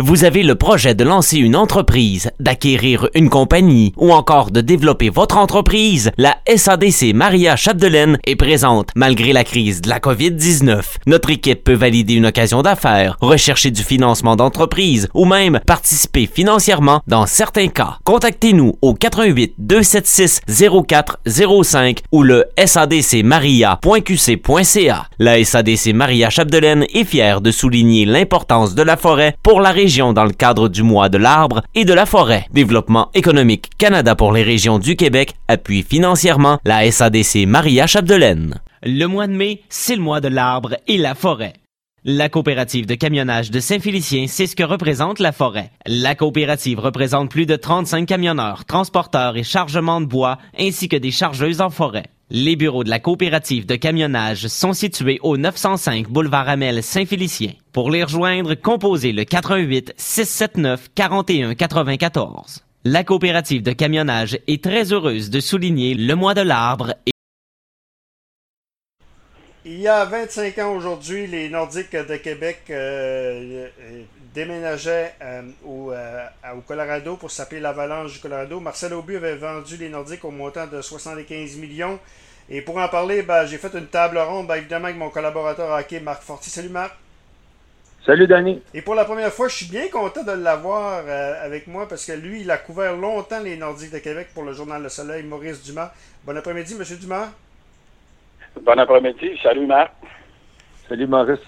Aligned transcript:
Vous 0.00 0.22
avez 0.22 0.44
le 0.44 0.54
projet 0.54 0.94
de 0.94 1.02
lancer 1.02 1.38
une 1.38 1.56
entreprise, 1.56 2.30
d'acquérir 2.38 3.08
une 3.16 3.28
compagnie 3.28 3.92
ou 3.96 4.12
encore 4.12 4.52
de 4.52 4.60
développer 4.60 5.10
votre 5.10 5.38
entreprise? 5.38 6.12
La 6.16 6.36
SADC 6.46 7.12
Maria 7.14 7.56
Chapdelaine 7.56 8.16
est 8.24 8.36
présente 8.36 8.90
malgré 8.94 9.32
la 9.32 9.42
crise 9.42 9.80
de 9.80 9.88
la 9.88 9.98
COVID-19. 9.98 10.82
Notre 11.08 11.30
équipe 11.30 11.64
peut 11.64 11.74
valider 11.74 12.14
une 12.14 12.26
occasion 12.26 12.62
d'affaires, 12.62 13.16
rechercher 13.20 13.72
du 13.72 13.82
financement 13.82 14.36
d'entreprise 14.36 15.08
ou 15.14 15.24
même 15.24 15.58
participer 15.66 16.30
financièrement 16.32 17.00
dans 17.08 17.26
certains 17.26 17.66
cas. 17.66 17.98
Contactez-nous 18.04 18.74
au 18.80 18.94
88 18.94 19.54
276 19.58 20.42
0405 20.86 22.02
ou 22.12 22.22
le 22.22 22.44
sadcmaria.qc.ca. 22.64 25.06
La 25.18 25.44
SADC 25.44 25.92
Maria 25.92 26.30
Chapdelaine 26.30 26.86
est 26.94 27.02
fière 27.02 27.40
de 27.40 27.50
souligner 27.50 28.04
l'importance 28.04 28.76
de 28.76 28.82
la 28.82 28.96
forêt 28.96 29.34
pour 29.42 29.60
la 29.60 29.72
région 29.72 29.87
dans 29.88 30.24
le 30.24 30.32
cadre 30.32 30.68
du 30.68 30.82
mois 30.82 31.08
de 31.08 31.16
l'arbre 31.16 31.62
et 31.74 31.86
de 31.86 31.94
la 31.94 32.04
forêt. 32.04 32.46
Développement 32.52 33.08
économique 33.14 33.70
Canada 33.78 34.14
pour 34.14 34.32
les 34.32 34.42
régions 34.42 34.78
du 34.78 34.96
Québec 34.96 35.34
appuie 35.48 35.82
financièrement 35.82 36.58
la 36.66 36.90
SADC 36.90 37.46
Maria 37.46 37.86
Chapdelaine. 37.86 38.60
Le 38.82 39.06
mois 39.06 39.26
de 39.26 39.32
mai, 39.32 39.62
c'est 39.70 39.96
le 39.96 40.02
mois 40.02 40.20
de 40.20 40.28
l'arbre 40.28 40.76
et 40.88 40.98
la 40.98 41.14
forêt. 41.14 41.54
La 42.04 42.28
coopérative 42.28 42.84
de 42.84 42.94
camionnage 42.94 43.50
de 43.50 43.60
Saint-Félicien, 43.60 44.26
c'est 44.28 44.46
ce 44.46 44.54
que 44.54 44.62
représente 44.62 45.20
la 45.20 45.32
forêt. 45.32 45.72
La 45.86 46.14
coopérative 46.14 46.80
représente 46.80 47.30
plus 47.30 47.46
de 47.46 47.56
35 47.56 48.06
camionneurs, 48.06 48.66
transporteurs 48.66 49.38
et 49.38 49.42
chargements 49.42 50.02
de 50.02 50.06
bois, 50.06 50.36
ainsi 50.58 50.88
que 50.88 50.96
des 50.96 51.10
chargeuses 51.10 51.62
en 51.62 51.70
forêt. 51.70 52.04
Les 52.30 52.56
bureaux 52.56 52.84
de 52.84 52.90
la 52.90 53.00
coopérative 53.00 53.64
de 53.64 53.74
camionnage 53.74 54.48
sont 54.48 54.74
situés 54.74 55.18
au 55.22 55.38
905 55.38 56.08
boulevard 56.10 56.46
Amel 56.46 56.82
Saint-Félicien. 56.82 57.52
Pour 57.78 57.92
les 57.92 58.02
rejoindre, 58.02 58.56
composez 58.56 59.12
le 59.12 59.22
88 59.22 59.94
679 59.96 60.88
41 60.96 61.54
94. 61.54 62.64
La 62.82 63.04
coopérative 63.04 63.62
de 63.62 63.70
camionnage 63.70 64.36
est 64.48 64.64
très 64.64 64.92
heureuse 64.92 65.30
de 65.30 65.38
souligner 65.38 65.94
le 65.94 66.12
mois 66.16 66.34
de 66.34 66.40
l'arbre 66.40 66.96
et 67.06 67.12
il 69.64 69.78
y 69.78 69.86
a 69.86 70.04
25 70.04 70.58
ans 70.58 70.74
aujourd'hui, 70.74 71.28
les 71.28 71.48
Nordiques 71.48 71.94
de 71.94 72.16
Québec 72.16 72.62
euh, 72.70 73.68
euh, 73.80 74.02
déménageaient 74.34 75.14
euh, 75.22 75.42
au, 75.64 75.92
Colorado 76.66 77.16
pour 77.16 77.30
s'appeler 77.30 77.60
l'Avalanche 77.60 78.14
du 78.14 78.18
Colorado. 78.18 78.58
Marcel 78.58 78.92
Aubu 78.92 79.18
avait 79.18 79.36
vendu 79.36 79.76
les 79.76 79.88
Nordiques 79.88 80.24
au 80.24 80.32
montant 80.32 80.66
de 80.66 80.82
75 80.82 81.54
millions. 81.58 82.00
Et 82.50 82.60
pour 82.60 82.76
en 82.78 82.88
parler, 82.88 83.22
ben, 83.22 83.46
j'ai 83.46 83.58
fait 83.58 83.72
une 83.74 83.86
table 83.86 84.18
ronde, 84.18 84.48
ben, 84.48 84.56
évidemment, 84.56 84.86
avec 84.86 84.96
mon 84.96 85.10
collaborateur 85.10 85.70
hockey, 85.78 86.00
Marc 86.00 86.24
Forti. 86.24 86.50
Salut 86.50 86.70
Marc. 86.70 86.96
Salut 88.08 88.26
Danny. 88.26 88.62
Et 88.72 88.80
pour 88.80 88.94
la 88.94 89.04
première 89.04 89.30
fois, 89.30 89.48
je 89.48 89.56
suis 89.56 89.66
bien 89.66 89.86
content 89.88 90.24
de 90.24 90.32
l'avoir 90.32 91.04
avec 91.42 91.66
moi 91.66 91.86
parce 91.86 92.06
que 92.06 92.12
lui, 92.12 92.40
il 92.40 92.50
a 92.50 92.56
couvert 92.56 92.96
longtemps 92.96 93.38
les 93.38 93.54
Nordiques 93.54 93.92
de 93.92 93.98
Québec 93.98 94.28
pour 94.32 94.44
le 94.44 94.54
Journal 94.54 94.82
Le 94.82 94.88
Soleil, 94.88 95.24
Maurice 95.24 95.62
Dumas. 95.62 95.92
Bon 96.24 96.34
après-midi, 96.34 96.74
Monsieur 96.74 96.96
Dumas. 96.96 97.28
Bon 98.62 98.78
après-midi. 98.78 99.38
Salut, 99.42 99.66
Marc. 99.66 99.92
Salut, 100.88 101.06
Maurice. 101.06 101.38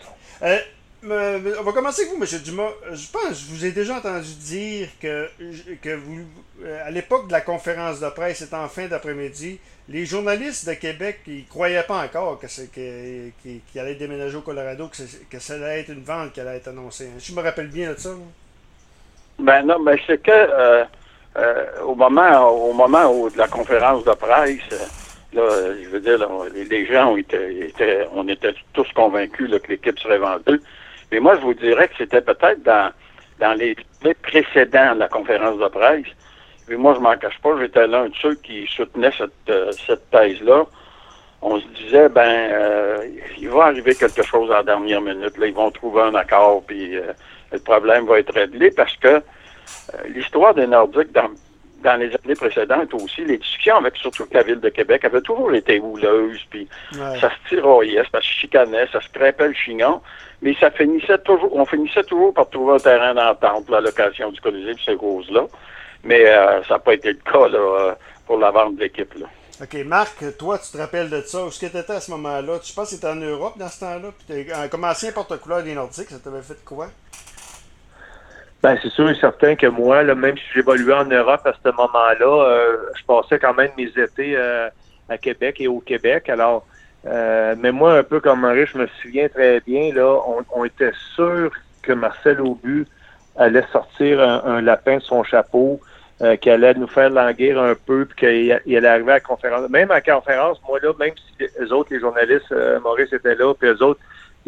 Euh, 0.43 0.59
on 1.05 1.63
va 1.63 1.73
commencer 1.73 2.03
avec 2.03 2.15
vous, 2.15 2.23
M. 2.23 2.43
Dumas. 2.43 2.71
Je 2.93 3.11
pense 3.11 3.47
je 3.47 3.55
vous 3.55 3.65
ai 3.65 3.73
déjà 3.73 3.97
entendu 3.97 4.35
dire 4.35 4.89
que, 5.01 5.29
que 5.83 5.95
vous, 5.95 6.21
euh, 6.63 6.87
à 6.87 6.91
l'époque 6.91 7.27
de 7.29 7.33
la 7.33 7.41
conférence 7.41 8.01
de 8.01 8.09
presse, 8.11 8.39
c'était 8.39 8.57
en 8.57 8.69
fin 8.69 8.87
d'après-midi, 8.87 9.59
les 9.89 10.05
journalistes 10.05 10.69
de 10.69 10.75
Québec, 10.75 11.21
ils 11.27 11.47
croyaient 11.47 11.83
pas 11.83 12.05
encore 12.05 12.39
que 12.39 12.49
c'est 12.49 12.71
qu'il 12.71 13.81
allait 13.81 13.95
déménager 13.95 14.37
au 14.37 14.43
Colorado, 14.43 14.89
que, 14.89 14.97
que 15.31 15.39
ça 15.39 15.55
allait 15.55 15.81
être 15.81 15.91
une 15.91 16.05
vente 16.05 16.33
qui 16.33 16.41
allait 16.41 16.57
être 16.57 16.69
annoncée. 16.69 17.07
Hein. 17.07 17.19
Je 17.19 17.33
me 17.35 17.41
rappelle 17.41 17.69
bien 17.69 17.93
de 17.93 17.99
ça. 17.99 18.11
Ben 19.39 19.63
non, 19.63 19.79
mais 19.79 19.97
c'est 20.07 20.23
que 20.23 20.31
euh, 20.31 20.85
au 21.85 21.95
moment 21.95 22.49
au 22.51 22.73
moment 22.73 23.29
de 23.29 23.39
la 23.39 23.49
conférence 23.49 24.05
de 24.05 24.13
presse, 24.13 24.61
Là, 25.33 25.43
je 25.81 25.89
veux 25.89 26.01
dire, 26.01 26.19
les 26.53 26.87
gens 26.87 27.17
été, 27.17 28.05
on 28.13 28.27
était 28.27 28.53
tous 28.73 28.89
convaincus 28.95 29.49
que 29.63 29.69
l'équipe 29.69 29.97
serait 30.01 30.19
vendue. 30.19 30.61
Mais 31.11 31.21
moi, 31.21 31.37
je 31.37 31.41
vous 31.41 31.55
dirais 31.55 31.89
que 31.89 31.95
c'était 31.99 32.21
peut-être 32.21 32.63
dans, 32.63 32.93
dans 33.39 33.55
les 33.55 33.77
précédents 34.23 34.95
de 34.95 35.01
la 35.01 35.09
conférence 35.09 35.59
de 35.59 35.69
presse. 35.69 36.07
Et 36.71 36.77
moi, 36.77 36.95
je 36.95 37.01
m'en 37.01 37.17
cache 37.17 37.39
pas, 37.41 37.51
j'étais 37.59 37.87
l'un 37.89 38.09
de 38.09 38.15
ceux 38.23 38.37
qui 38.37 38.65
soutenaient 38.69 39.11
cette, 39.19 39.33
euh, 39.49 39.73
cette 39.73 40.09
thèse-là. 40.11 40.65
On 41.43 41.59
se 41.59 41.67
disait, 41.69 42.09
ben, 42.09 42.23
euh, 42.53 43.09
il 43.39 43.49
va 43.49 43.65
arriver 43.65 43.95
quelque 43.95 44.23
chose 44.23 44.53
en 44.53 44.63
dernière 44.63 45.01
minute. 45.01 45.37
Là, 45.37 45.47
ils 45.47 45.55
vont 45.55 45.71
trouver 45.73 46.03
un 46.03 46.15
accord, 46.15 46.63
puis 46.65 46.97
euh, 46.97 47.13
le 47.51 47.59
problème 47.59 48.07
va 48.07 48.21
être 48.21 48.33
réglé 48.33 48.71
parce 48.71 48.97
que 48.99 49.21
l'histoire 50.15 50.55
des 50.55 50.67
Nordiques, 50.67 51.11
dans, 51.13 51.31
dans 51.83 51.97
les 51.97 52.09
années 52.09 52.35
précédentes 52.35 52.93
aussi, 52.95 53.25
les 53.25 53.39
discussions 53.39 53.77
avec 53.77 53.97
surtout 53.97 54.27
la 54.33 54.43
ville 54.43 54.61
de 54.61 54.69
Québec 54.69 55.05
avaient 55.05 55.21
toujours 55.21 55.53
été 55.55 55.81
houleuses, 55.81 56.41
puis 56.51 56.69
ça 56.93 57.31
se 57.31 57.49
tiraillait, 57.49 58.05
ça 58.13 58.21
se 58.21 58.27
chicanait, 58.27 58.87
ça 58.93 59.01
se 59.01 59.09
crêpait 59.09 59.49
le 59.49 59.55
chignon, 59.55 60.01
mais 60.43 60.55
ça 60.61 60.71
finissait 60.71 61.19
toujours, 61.19 61.55
on 61.55 61.65
finissait 61.65 62.05
toujours 62.05 62.35
par 62.35 62.49
trouver 62.51 62.75
un 62.75 62.79
terrain 62.79 63.15
d'entente 63.15 63.73
à 63.73 63.81
l'occasion 63.81 64.31
du 64.31 64.41
Colisée 64.41 64.75
ces 64.85 64.97
causes-là. 64.97 65.47
Mais 66.03 66.27
euh, 66.27 66.63
ça 66.65 66.75
n'a 66.75 66.79
pas 66.81 66.95
été 66.95 67.13
le 67.13 67.19
cas 67.31 67.49
là, 67.49 67.97
pour 68.27 68.39
la 68.39 68.51
vente 68.51 68.77
de 68.77 68.81
l'équipe. 68.81 69.13
OK, 69.63 69.75
Marc, 69.85 70.39
toi, 70.39 70.59
tu 70.59 70.73
te 70.73 70.79
rappelles 70.79 71.11
de 71.11 71.21
ça? 71.21 71.45
Où 71.45 71.49
est-ce 71.49 71.61
que 71.61 71.67
tu 71.67 71.77
étais 71.77 71.93
à 71.93 72.01
ce 72.01 72.11
moment-là? 72.13 72.59
Tu 72.61 72.73
penses 72.73 72.89
que 72.89 72.95
c'était 72.95 73.09
en 73.09 73.17
Europe 73.17 73.59
dans 73.59 73.69
ce 73.69 73.81
temps-là? 73.81 74.09
Puis, 74.27 74.47
comme 74.71 74.85
ancien 74.85 75.13
porte-couleur 75.13 75.63
des 75.63 75.75
Nordiques, 75.75 76.09
ça 76.09 76.19
t'avait 76.19 76.41
fait 76.41 76.65
quoi? 76.65 76.89
Ben, 78.63 78.77
c'est 78.83 78.91
sûr 78.91 79.09
et 79.09 79.15
certain 79.15 79.57
que 79.57 79.67
moi, 79.67 80.03
là, 80.03 80.15
même 80.15 80.37
si 80.37 80.45
j'évoluais 80.55 80.95
en 80.95 81.07
Europe 81.07 81.41
à 81.47 81.53
ce 81.65 81.71
moment-là, 81.71 82.45
euh, 82.45 82.77
je 82.95 83.05
passais 83.07 83.39
quand 83.39 83.55
même 83.55 83.71
mes 83.79 83.89
étés 83.97 84.37
euh, 84.37 84.69
à 85.09 85.17
Québec 85.17 85.57
et 85.61 85.69
au 85.69 85.81
Québec. 85.81 86.29
Alors, 86.29 86.67
euh, 87.07 87.55
mais 87.59 87.73
moi, 87.73 87.95
un 87.95 88.03
peu 88.03 88.21
comme 88.21 88.41
Marie, 88.41 88.67
je 88.67 88.77
me 88.77 88.87
souviens 89.01 89.29
très 89.31 89.61
bien, 89.61 89.95
là, 89.95 90.15
on, 90.55 90.65
était 90.67 90.93
sûr 91.15 91.51
que 91.81 91.95
Marcel 91.95 92.43
Aubu 92.43 92.87
allait 93.37 93.65
sortir 93.73 94.21
un, 94.21 94.61
lapin 94.61 94.99
de 94.99 95.03
son 95.03 95.25
chapeau, 95.25 95.81
qu'il 96.43 96.53
allait 96.53 96.75
nous 96.75 96.87
faire 96.87 97.09
languir 97.09 97.59
un 97.59 97.75
peu, 97.75 98.05
puis 98.05 98.19
qu'il 98.19 98.77
allait 98.77 98.89
arriver 98.89 99.13
à 99.13 99.15
la 99.15 99.21
conférence. 99.21 99.71
Même 99.71 99.91
à 99.91 100.03
conférence, 100.03 100.61
moi, 100.69 100.79
là, 100.83 100.93
même 100.99 101.15
si 101.17 101.47
les 101.59 101.73
autres, 101.73 101.95
les 101.95 102.01
journalistes, 102.01 102.55
Maurice 102.83 103.11
était 103.15 103.37
là, 103.37 103.55
puis 103.55 103.71
les 103.71 103.81
autres, 103.81 104.01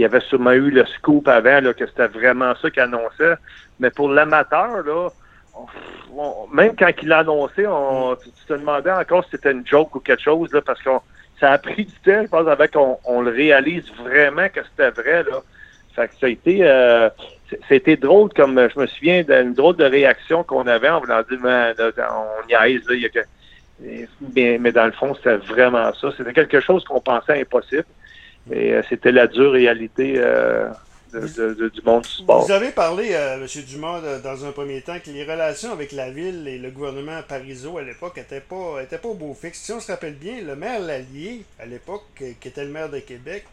il 0.02 0.06
y 0.06 0.06
avait 0.06 0.20
sûrement 0.20 0.50
eu 0.50 0.70
le 0.70 0.84
scoop 0.84 1.28
avant 1.28 1.60
là, 1.60 1.72
que 1.72 1.86
c'était 1.86 2.08
vraiment 2.08 2.54
ça 2.60 2.70
qu'il 2.70 2.82
annonçait. 2.82 3.34
Mais 3.78 3.90
pour 3.90 4.08
l'amateur, 4.08 4.82
là, 4.84 5.08
même 6.52 6.74
quand 6.76 6.90
il 7.00 7.08
l'a 7.08 7.20
annoncé, 7.20 7.66
on, 7.68 8.16
tu 8.16 8.30
te 8.48 8.52
demandais 8.54 8.90
encore 8.90 9.22
si 9.24 9.30
c'était 9.30 9.52
une 9.52 9.64
joke 9.64 9.94
ou 9.94 10.00
quelque 10.00 10.22
chose, 10.22 10.52
là, 10.52 10.60
parce 10.60 10.82
qu'on 10.82 11.00
ça 11.38 11.52
a 11.52 11.58
pris 11.58 11.84
du 11.84 11.92
temps, 12.04 12.22
je 12.22 12.28
pense, 12.28 12.48
avec 12.48 12.72
qu'on 12.72 12.98
on 13.04 13.22
le 13.22 13.30
réalise 13.30 13.84
vraiment 14.04 14.48
que 14.48 14.60
c'était 14.70 14.90
vrai. 14.90 15.22
Là. 15.22 15.40
Fait 15.94 16.08
que 16.08 16.14
ça 16.20 16.26
a 16.26 16.30
été 16.30 16.58
euh, 16.62 17.08
c'était 17.68 17.96
drôle 17.96 18.30
comme 18.32 18.68
je 18.74 18.80
me 18.80 18.86
souviens 18.86 19.22
d'une 19.22 19.54
drôle 19.54 19.76
de 19.76 19.84
réaction 19.84 20.42
qu'on 20.42 20.66
avait 20.66 20.88
en 20.88 20.98
voulant 21.00 21.22
dire 21.22 21.38
on 21.38 22.48
là, 22.48 22.66
il 22.66 23.00
y 23.00 23.06
a 23.06 23.08
que 23.08 23.20
mais, 24.34 24.58
mais 24.58 24.72
dans 24.72 24.86
le 24.86 24.92
fond, 24.92 25.14
c'était 25.14 25.36
vraiment 25.36 25.92
ça. 25.94 26.12
C'était 26.16 26.32
quelque 26.32 26.60
chose 26.60 26.84
qu'on 26.84 27.00
pensait 27.00 27.40
impossible. 27.40 27.84
Mais 28.46 28.72
euh, 28.72 28.82
c'était 28.88 29.12
la 29.12 29.26
dure 29.26 29.52
réalité 29.52 30.14
euh, 30.16 30.68
du 31.12 31.82
monde 31.84 32.02
du 32.02 32.08
sport. 32.08 32.44
Vous 32.44 32.52
avez 32.52 32.70
parlé, 32.70 33.10
euh, 33.12 33.36
M. 33.36 33.62
Dumas, 33.64 34.00
dans 34.22 34.44
un 34.44 34.52
premier 34.52 34.80
temps, 34.80 34.98
que 35.04 35.10
les 35.10 35.24
relations 35.24 35.72
avec 35.72 35.92
la 35.92 36.10
ville 36.10 36.46
et 36.48 36.58
le 36.58 36.70
gouvernement 36.70 37.20
pariso 37.26 37.78
à 37.78 37.82
l'époque 37.82 38.16
n'étaient 38.16 38.40
pas, 38.40 38.82
étaient 38.82 38.98
pas 38.98 39.08
au 39.08 39.14
beau 39.14 39.34
fixe. 39.34 39.60
Si 39.60 39.72
on 39.72 39.80
se 39.80 39.92
rappelle 39.92 40.14
bien, 40.14 40.42
le 40.42 40.56
maire 40.56 40.80
Lallier, 40.80 41.44
à 41.60 41.66
l'époque, 41.66 42.06
qui 42.16 42.48
était 42.48 42.64
le 42.64 42.70
maire 42.70 42.90
de 42.90 42.98
Québec, 42.98 43.44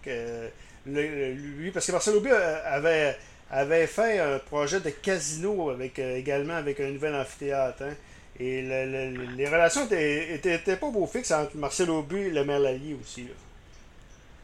lui, 0.85 1.71
parce 1.71 1.85
que 1.85 1.91
Marcel 1.91 2.15
Aubu 2.15 2.31
avait, 2.31 3.15
avait 3.51 3.87
fait 3.87 4.19
un 4.19 4.39
projet 4.39 4.79
de 4.79 4.89
casino 4.89 5.69
avec, 5.69 5.99
également 5.99 6.55
avec 6.55 6.79
un 6.79 6.89
nouvel 6.89 7.13
amphithéâtre. 7.13 7.83
Hein. 7.83 7.93
Et 8.39 8.61
les 8.61 9.47
relations 9.47 9.85
n'étaient 9.85 10.77
pas 10.77 10.87
au 10.87 10.91
beau 10.91 11.05
fixe 11.05 11.29
entre 11.31 11.57
Marcel 11.57 11.89
Aubu 11.91 12.27
et 12.27 12.29
le 12.31 12.43
maire 12.45 12.59
Lallier 12.59 12.95
aussi. 12.99 13.27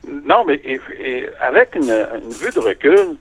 Non, 0.07 0.46
mais 0.46 0.60
avec 1.40 1.75
une, 1.75 1.84
vue 1.84 2.52
de 2.54 2.60
recul, 2.60 3.18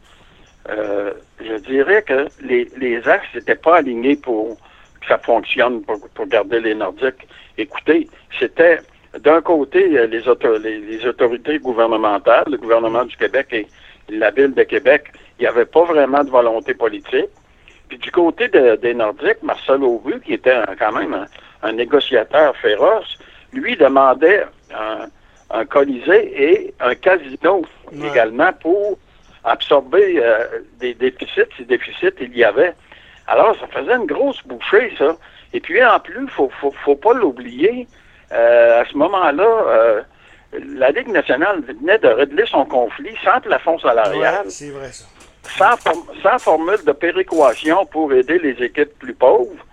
euh, 0.68 1.12
je 1.40 1.54
dirais 1.56 2.02
que 2.02 2.26
les, 2.42 2.68
les 2.76 3.06
axes 3.08 3.26
n'étaient 3.34 3.54
pas 3.54 3.76
alignés 3.76 4.16
pour 4.16 4.56
que 5.00 5.06
ça 5.06 5.18
fonctionne, 5.18 5.82
pour, 5.82 6.26
garder 6.26 6.60
les 6.60 6.74
Nordiques. 6.74 7.28
Écoutez, 7.58 8.08
c'était 8.38 8.80
d'un 9.20 9.40
côté 9.40 9.88
les, 9.88 10.06
les, 10.06 11.06
autorités 11.06 11.58
gouvernementales, 11.58 12.44
le 12.50 12.56
gouvernement 12.56 13.04
du 13.04 13.16
Québec 13.16 13.48
et 13.52 13.66
la 14.08 14.30
ville 14.30 14.54
de 14.54 14.62
Québec, 14.64 15.04
il 15.38 15.42
n'y 15.42 15.48
avait 15.48 15.66
pas 15.66 15.84
vraiment 15.84 16.24
de 16.24 16.30
volonté 16.30 16.74
politique. 16.74 17.28
Puis 17.88 17.98
du 17.98 18.10
côté 18.10 18.48
des 18.48 18.94
Nordiques, 18.94 19.42
Marcel 19.42 19.82
Aubu, 19.82 20.20
qui 20.20 20.34
était 20.34 20.60
quand 20.78 20.92
même 20.92 21.26
un, 21.62 21.72
négociateur 21.72 22.56
féroce, 22.56 23.18
lui 23.52 23.76
demandait 23.76 24.44
un, 24.74 25.06
un 25.54 25.64
colisée 25.64 26.42
et 26.42 26.74
un 26.80 26.94
casino 26.94 27.64
également 27.92 28.52
pour 28.60 28.98
absorber 29.44 30.20
des 30.80 30.94
déficits, 30.94 31.48
si 31.56 31.64
déficits 31.64 32.14
il 32.20 32.36
y 32.36 32.44
avait. 32.44 32.74
Alors, 33.26 33.56
ça 33.58 33.66
faisait 33.68 33.94
une 33.94 34.06
grosse 34.06 34.42
bouchée, 34.44 34.92
ça. 34.98 35.16
Et 35.52 35.60
puis, 35.60 35.82
en 35.84 36.00
plus, 36.00 36.28
faut, 36.28 36.50
faut, 36.60 36.74
faut 36.84 36.96
pas 36.96 37.14
l'oublier, 37.14 37.86
à 38.30 38.84
ce 38.90 38.96
moment-là, 38.96 40.04
la 40.76 40.90
Ligue 40.90 41.08
nationale 41.08 41.62
venait 41.62 41.98
de 41.98 42.08
régler 42.08 42.44
son 42.46 42.64
conflit 42.64 43.14
sans 43.24 43.40
plafond 43.40 43.78
salarial. 43.78 44.44
c'est 44.48 44.70
vrai, 44.70 44.88
ça. 44.92 45.04
Sans, 46.22 46.38
formule 46.38 46.82
de 46.86 46.92
péréquation 46.92 47.84
pour 47.86 48.12
aider 48.12 48.38
les 48.38 48.64
équipes 48.64 48.98
plus 48.98 49.14
pauvres. 49.14 49.64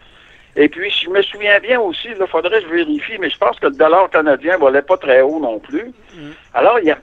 Et 0.56 0.68
puis, 0.68 0.92
si 0.92 1.06
je 1.06 1.09
me 1.09 1.21
souviens 1.21 1.59
bien 1.59 1.80
aussi, 1.80 2.09
il 2.09 2.27
faudrait 2.27 2.62
que 2.62 2.68
je 2.68 2.74
vérifie, 2.74 3.18
mais 3.19 3.30
je 3.30 3.38
pense 3.38 3.59
que 3.59 3.68
le 3.68 3.75
dollar 3.75 4.09
canadien 4.09 4.57
ne 4.57 4.63
valait 4.63 4.81
pas 4.81 4.98
très 4.98 5.21
haut 5.21 5.39
non 5.39 5.59
plus. 5.59 5.94
Mm. 6.13 6.31
Alors, 6.53 6.80
il 6.80 6.95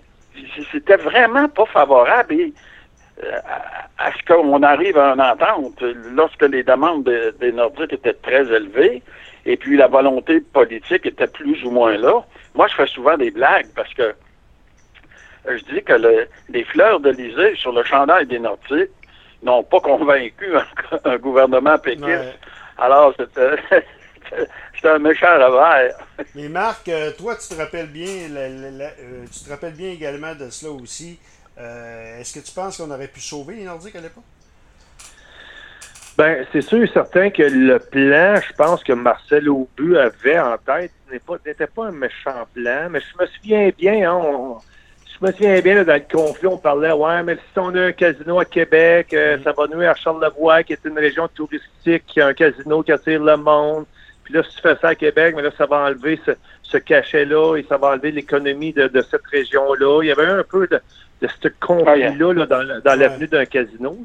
c'était 0.73 0.97
vraiment 0.97 1.49
pas 1.49 1.67
favorable 1.67 2.35
euh, 3.25 3.39
à, 3.99 4.13
ce 4.13 4.25
qu'on 4.25 4.63
arrive 4.63 4.97
à 4.99 5.15
une 5.15 5.21
entente 5.21 5.83
lorsque 6.15 6.43
les 6.43 6.63
demandes 6.63 7.11
des 7.41 7.53
Nordiques 7.53 7.93
étaient 7.93 8.15
très 8.15 8.47
élevées 8.53 9.03
et 9.47 9.57
puis 9.57 9.77
la 9.77 9.89
volonté 9.89 10.41
politique 10.41 11.07
était 11.07 11.27
plus 11.27 11.65
ou 11.65 11.71
moins 11.71 11.97
là. 11.97 12.23
Moi, 12.55 12.69
je 12.69 12.75
fais 12.75 12.87
souvent 12.87 13.17
des 13.17 13.31
blagues 13.31 13.67
parce 13.75 13.93
que 13.95 14.15
je 15.49 15.75
dis 15.75 15.83
que 15.83 16.27
les 16.51 16.65
fleurs 16.65 17.01
de 17.01 17.11
l'Élysée 17.11 17.57
sur 17.57 17.73
le 17.73 17.83
chandail 17.83 18.27
des 18.27 18.39
Nordiques 18.39 18.91
n'ont 19.43 19.63
pas 19.63 19.81
convaincu 19.81 20.53
un, 21.05 21.17
gouvernement 21.19 21.79
péquiste. 21.79 22.39
Alors, 22.79 23.13
c'était 23.19 23.57
un 24.85 24.99
méchant 24.99 25.35
revers. 25.35 25.99
Mais 26.35 26.49
Marc, 26.49 26.89
euh, 26.89 27.11
toi, 27.19 27.35
tu 27.37 27.49
te 27.49 27.55
rappelles 27.55 27.89
bien, 27.89 28.31
euh, 28.31 29.25
tu 29.33 29.45
te 29.45 29.51
rappelles 29.51 29.75
bien 29.75 29.91
également 29.91 30.35
de 30.35 30.49
cela 30.51 30.73
aussi. 30.73 31.19
Euh, 31.59 32.21
est-ce 32.21 32.39
que 32.39 32.45
tu 32.45 32.53
penses 32.53 32.77
qu'on 32.77 32.91
aurait 32.91 33.09
pu 33.09 33.21
sauver 33.21 33.57
les 33.57 33.65
Nordiques 33.65 33.97
à 33.97 34.01
l'époque? 34.01 34.25
Ben, 36.17 36.45
c'est 36.53 36.63
sûr 36.63 36.83
et 36.83 36.89
certain 36.89 37.31
que 37.31 37.43
le 37.43 37.79
plan, 37.79 38.41
je 38.41 38.53
pense 38.55 38.83
que 38.83 38.93
Marcel 38.93 39.49
Aubu 39.49 39.97
avait 39.97 40.39
en 40.39 40.57
tête, 40.59 40.93
n'était 41.11 41.67
pas, 41.67 41.87
un 41.87 41.93
méchant 41.93 42.47
plan, 42.53 42.89
mais 42.91 43.01
je 43.01 43.23
me 43.23 43.27
souviens 43.27 43.71
bien, 43.77 44.13
hein, 44.13 44.59
je 45.21 45.27
me 45.27 45.33
souviens 45.33 45.61
bien, 45.61 45.83
dans 45.83 45.95
le 45.95 46.17
conflit, 46.17 46.47
on 46.47 46.59
parlait, 46.59 46.93
ouais, 46.93 47.23
mais 47.25 47.35
si 47.35 47.59
on 47.59 47.75
a 47.75 47.87
un 47.87 47.93
casino 47.93 48.39
à 48.39 48.45
Québec, 48.45 49.09
euh, 49.13 49.37
mm. 49.37 49.43
ça 49.43 49.53
va 49.53 49.67
nuire 49.67 49.91
à 49.91 49.95
Charlevoix, 49.95 50.63
qui 50.63 50.75
est 50.75 50.85
une 50.85 50.99
région 50.99 51.29
touristique, 51.29 52.05
qui 52.07 52.21
a 52.21 52.29
un 52.29 52.35
casino 52.35 52.83
qui 52.83 52.93
attire 52.93 53.23
le 53.23 53.37
monde. 53.37 53.85
Puis 54.23 54.35
là, 54.35 54.43
si 54.43 54.57
tu 54.57 54.63
fais 54.63 54.77
ça 54.81 54.89
à 54.89 54.95
Québec, 54.95 55.35
mais 55.37 55.43
là, 55.43 55.51
ça 55.57 55.67
va 55.67 55.87
enlever 55.87 56.21
ce, 56.63 56.77
cachet-là 56.77 57.57
et 57.57 57.65
ça 57.69 57.79
va 57.79 57.89
enlever 57.89 58.13
l'économie 58.13 58.73
de, 58.73 58.91
cette 59.11 59.27
région-là. 59.33 60.03
Il 60.03 60.09
y 60.09 60.13
avait 60.13 60.27
un 60.27 60.45
peu 60.45 60.69
de, 60.69 60.79
de 61.23 61.29
ce 61.43 61.49
conflit-là 61.61 62.47
dans, 62.47 62.81
dans 62.85 62.99
l'avenue 62.99 63.27
d'un 63.27 63.47
casino. 63.47 63.99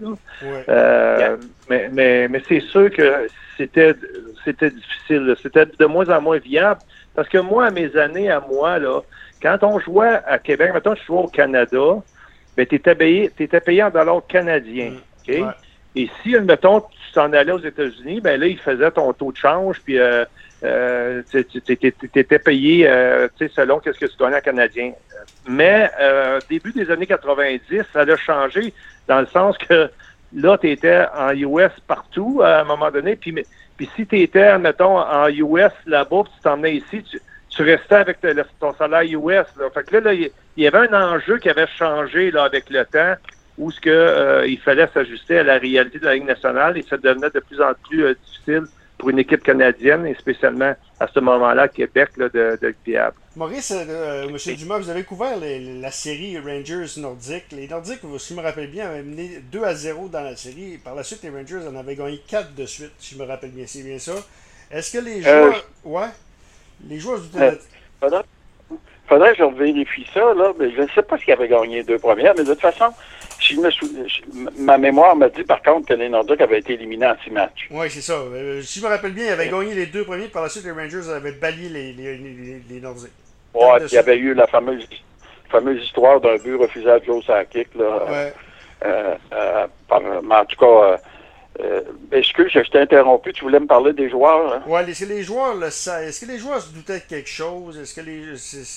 Euh, 0.69 1.37
mais 1.69 1.89
mais, 1.91 2.27
mais 2.29 2.41
c'est 2.47 2.61
sûr 2.61 2.89
que 2.89 3.27
c'était 3.57 3.95
c'était 4.45 4.69
difficile. 4.69 5.35
C'était 5.43 5.65
de 5.65 5.85
moins 5.85 6.07
en 6.09 6.21
moins 6.21 6.37
viable. 6.37 6.79
Parce 7.15 7.29
que 7.29 7.37
moi, 7.37 7.65
à 7.65 7.71
mes 7.71 7.95
années, 7.97 8.31
à 8.31 8.39
moi, 8.39 8.79
là, 8.79 9.01
quand 9.43 9.61
on 9.63 9.79
jouait 9.79 10.21
à 10.25 10.39
Québec, 10.39 10.71
maintenant 10.73 10.95
je 10.95 11.03
jouais 11.03 11.19
au 11.19 11.27
Canada, 11.27 12.01
ben, 12.55 12.65
tu 12.65 12.75
étais 12.75 12.95
payé, 12.95 13.31
étais 13.37 13.59
payé 13.59 13.83
en 13.83 13.89
dollars 13.89 14.25
canadiens. 14.27 14.93
Mm. 15.27 15.49
Et 15.95 16.09
si, 16.21 16.35
admettons, 16.35 16.79
tu 16.79 17.13
t'en 17.13 17.31
allais 17.33 17.51
aux 17.51 17.59
États-Unis, 17.59 18.21
ben 18.21 18.39
là, 18.39 18.47
ils 18.47 18.57
faisaient 18.57 18.89
ton 18.89 19.11
taux 19.13 19.31
de 19.31 19.37
change, 19.37 19.79
puis 19.83 19.99
euh, 19.99 20.25
euh, 20.63 21.21
tu 21.29 21.61
étais 22.15 22.39
payé 22.39 22.87
euh, 22.87 23.27
selon 23.53 23.79
qu'est-ce 23.79 23.99
que 23.99 24.05
tu 24.05 24.17
gagnais 24.17 24.37
en 24.37 24.41
canadien. 24.41 24.93
Mais 25.47 25.91
début 26.49 26.71
des 26.71 26.89
années 26.89 27.05
90, 27.05 27.83
ça 27.91 27.99
a 27.99 28.15
changé 28.15 28.73
dans 29.07 29.19
le 29.19 29.27
sens 29.27 29.57
que 29.57 29.89
là, 30.33 30.57
tu 30.57 30.71
étais 30.71 31.05
en 31.15 31.31
US 31.31 31.71
partout 31.85 32.41
à 32.43 32.61
un 32.61 32.63
moment 32.63 32.89
donné, 32.89 33.15
puis, 33.15 33.35
puis 33.77 33.89
si 33.95 34.07
tu 34.07 34.21
étais, 34.21 34.57
mettons, 34.57 34.97
en 34.97 35.27
US 35.27 35.73
là-bas, 35.85 36.23
tu 36.33 36.41
t'emmenais 36.41 36.77
ici, 36.77 37.03
tu, 37.03 37.19
tu 37.55 37.63
restais 37.63 37.95
avec 37.95 38.17
ton 38.59 38.73
salaire 38.73 39.03
US. 39.03 39.47
Là. 39.57 39.69
Fait 39.73 39.83
que 39.83 39.97
là, 39.97 40.13
il 40.13 40.31
y 40.57 40.67
avait 40.67 40.89
un 40.89 41.13
enjeu 41.13 41.37
qui 41.37 41.49
avait 41.49 41.67
changé 41.67 42.31
là, 42.31 42.43
avec 42.43 42.69
le 42.69 42.85
temps 42.85 43.15
où 43.57 43.71
ce 43.71 43.79
que 43.79 43.89
euh, 43.89 44.47
il 44.47 44.59
fallait 44.59 44.89
s'ajuster 44.93 45.39
à 45.39 45.43
la 45.43 45.57
réalité 45.57 45.99
de 45.99 46.05
la 46.05 46.15
Ligue 46.15 46.25
nationale 46.25 46.77
et 46.77 46.81
ça 46.83 46.97
devenait 46.97 47.29
de 47.29 47.39
plus 47.39 47.61
en 47.61 47.73
plus 47.87 48.05
euh, 48.05 48.15
difficile 48.25 48.63
pour 48.97 49.09
une 49.09 49.19
équipe 49.19 49.43
canadienne 49.43 50.07
et 50.07 50.15
spécialement 50.15 50.73
à 50.99 51.07
ce 51.07 51.19
moment-là 51.19 51.67
Québec 51.67 52.09
là, 52.17 52.29
de, 52.29 52.57
de. 52.59 52.73
Maurice, 53.35 53.73
euh, 53.75 54.27
M. 54.27 54.55
Dumas, 54.55 54.79
vous 54.79 54.89
avez 54.89 55.03
couvert 55.03 55.37
la 55.39 55.91
série 55.91 56.39
Rangers 56.39 56.85
Nordiques. 56.97 57.51
Les 57.51 57.67
Nordiques, 57.67 57.99
si 58.17 58.33
je 58.33 58.39
me 58.39 58.43
rappelle 58.43 58.71
bien, 58.71 58.87
avaient 58.89 59.03
mené 59.03 59.43
2 59.51 59.63
à 59.63 59.75
0 59.75 60.07
dans 60.07 60.21
la 60.21 60.35
série. 60.35 60.79
Par 60.83 60.95
la 60.95 61.03
suite, 61.03 61.21
les 61.23 61.29
Rangers 61.29 61.67
en 61.67 61.75
avaient 61.75 61.95
gagné 61.95 62.21
4 62.27 62.55
de 62.55 62.65
suite, 62.65 62.93
si 62.97 63.15
je 63.15 63.19
me 63.19 63.27
rappelle 63.27 63.51
bien. 63.51 63.65
C'est 63.67 63.83
bien 63.83 63.99
ça. 63.99 64.13
Est-ce 64.71 64.93
que 64.93 65.03
les 65.03 65.21
joueurs. 65.21 65.65
Ouais. 65.83 66.07
Les 66.89 66.99
joueurs 66.99 67.19
du 67.19 67.41
euh, 67.41 67.51
faudrait, 67.99 68.23
faudrait 69.07 69.31
que 69.31 69.37
je 69.37 69.57
vérifie 69.57 70.05
ça, 70.13 70.33
là. 70.33 70.53
Mais 70.59 70.71
je 70.71 70.81
ne 70.81 70.87
sais 70.89 71.01
pas 71.01 71.17
s'il 71.17 71.33
avait 71.33 71.47
gagné 71.47 71.83
deux 71.83 71.99
premières, 71.99 72.33
mais 72.37 72.43
de 72.43 72.53
toute 72.53 72.61
façon, 72.61 72.93
si 73.39 73.57
me 73.57 73.69
ma 74.63 74.77
mémoire 74.77 75.15
m'a 75.15 75.29
dit 75.29 75.43
par 75.43 75.61
contre 75.61 75.87
que 75.87 75.93
les 75.93 76.09
Nordiques 76.09 76.41
avaient 76.41 76.59
été 76.59 76.73
éliminés 76.73 77.07
en 77.07 77.15
six 77.23 77.31
matchs. 77.31 77.67
Oui, 77.71 77.89
c'est 77.89 78.01
ça. 78.01 78.13
Euh, 78.13 78.61
si 78.61 78.79
je 78.79 78.85
me 78.85 78.89
rappelle 78.89 79.13
bien, 79.13 79.25
ils 79.25 79.31
avaient 79.31 79.49
gagné 79.49 79.73
les 79.73 79.87
deux 79.87 80.03
premiers, 80.03 80.27
par 80.27 80.43
la 80.43 80.49
suite, 80.49 80.65
les 80.65 80.71
Rangers 80.71 81.09
avaient 81.09 81.33
balayé 81.33 81.69
les, 81.69 81.93
les, 81.93 82.61
les, 82.69 82.79
Nordiques. 82.79 83.11
Oui, 83.53 83.61
il 83.91 83.93
y 83.93 83.97
avait 83.97 84.17
eu 84.17 84.33
la 84.33 84.47
fameuse, 84.47 84.87
fameuse 85.49 85.83
histoire 85.83 86.19
d'un 86.21 86.37
but 86.37 86.55
refusé 86.55 86.89
à 86.89 86.99
Joe 87.03 87.23
Sakic, 87.25 87.67
là. 87.75 88.05
Ouais. 88.09 88.33
Euh, 88.85 89.15
euh, 89.33 89.67
par, 89.87 90.01
en 90.01 90.45
tout 90.45 90.57
cas, 90.57 90.99
euh, 91.59 91.81
excuse, 92.11 92.51
je 92.51 92.59
t'ai 92.61 92.79
interrompu, 92.79 93.31
tu 93.31 93.43
voulais 93.43 93.59
me 93.59 93.67
parler 93.67 93.93
des 93.93 94.09
joueurs. 94.09 94.53
Hein? 94.53 94.63
Oui, 94.65 94.81
est-ce 94.89 95.05
que 95.05 95.09
les 95.09 95.21
joueurs 95.21 95.53
le 95.53 95.67
Est-ce 95.67 96.25
que 96.25 96.31
les 96.31 96.39
joueurs 96.39 96.61
se 96.61 96.73
doutaient 96.73 96.99
de 96.99 97.05
quelque 97.07 97.29
chose? 97.29 97.77
Est-ce 97.77 97.93
que 97.93 98.01
les. 98.01 98.23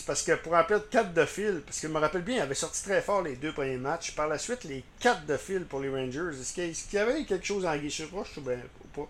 Parce 0.06 0.23
que 0.23 0.32
pour 0.32 0.52
en 0.55 0.62
perdre 0.62 0.84
4 0.90 1.14
de 1.14 1.25
fil, 1.25 1.62
parce 1.64 1.81
que 1.81 1.88
je 1.88 1.93
me 1.93 1.99
rappelle 1.99 2.23
bien, 2.23 2.37
il 2.37 2.40
avait 2.43 2.55
sorti 2.55 2.84
très 2.84 3.00
fort 3.00 3.23
les 3.23 3.37
deux 3.37 3.52
premiers 3.52 3.78
matchs. 3.78 4.14
Par 4.14 4.28
la 4.28 4.37
suite, 4.37 4.64
les 4.64 4.84
4 5.00 5.25
de 5.26 5.37
fil 5.38 5.64
pour 5.64 5.81
les 5.81 5.88
Rangers. 5.88 6.38
Est-ce 6.38 6.52
qu'il 6.55 6.99
y 6.99 7.02
avait 7.02 7.25
quelque 7.25 7.46
chose 7.46 7.64
en 7.64 7.76
guichet 7.76 8.05
proche 8.05 8.37
ou, 8.37 8.43
bien, 8.43 8.58
ou 8.84 9.00
pas? 9.00 9.08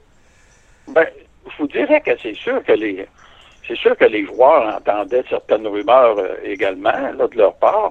Ben, 0.89 1.07
je 1.51 1.57
vous 1.59 1.69
dirais 1.69 2.01
que 2.01 2.13
c'est 2.23 2.37
sûr 2.37 2.63
que 2.63 2.73
les. 2.73 3.07
C'est 3.67 3.77
sûr 3.77 3.97
que 3.97 4.05
les 4.05 4.25
joueurs 4.25 4.77
entendaient 4.77 5.25
certaines 5.29 5.67
rumeurs 5.67 6.17
euh, 6.19 6.37
également 6.45 6.93
là, 6.93 7.27
de 7.27 7.37
leur 7.37 7.55
part. 7.57 7.91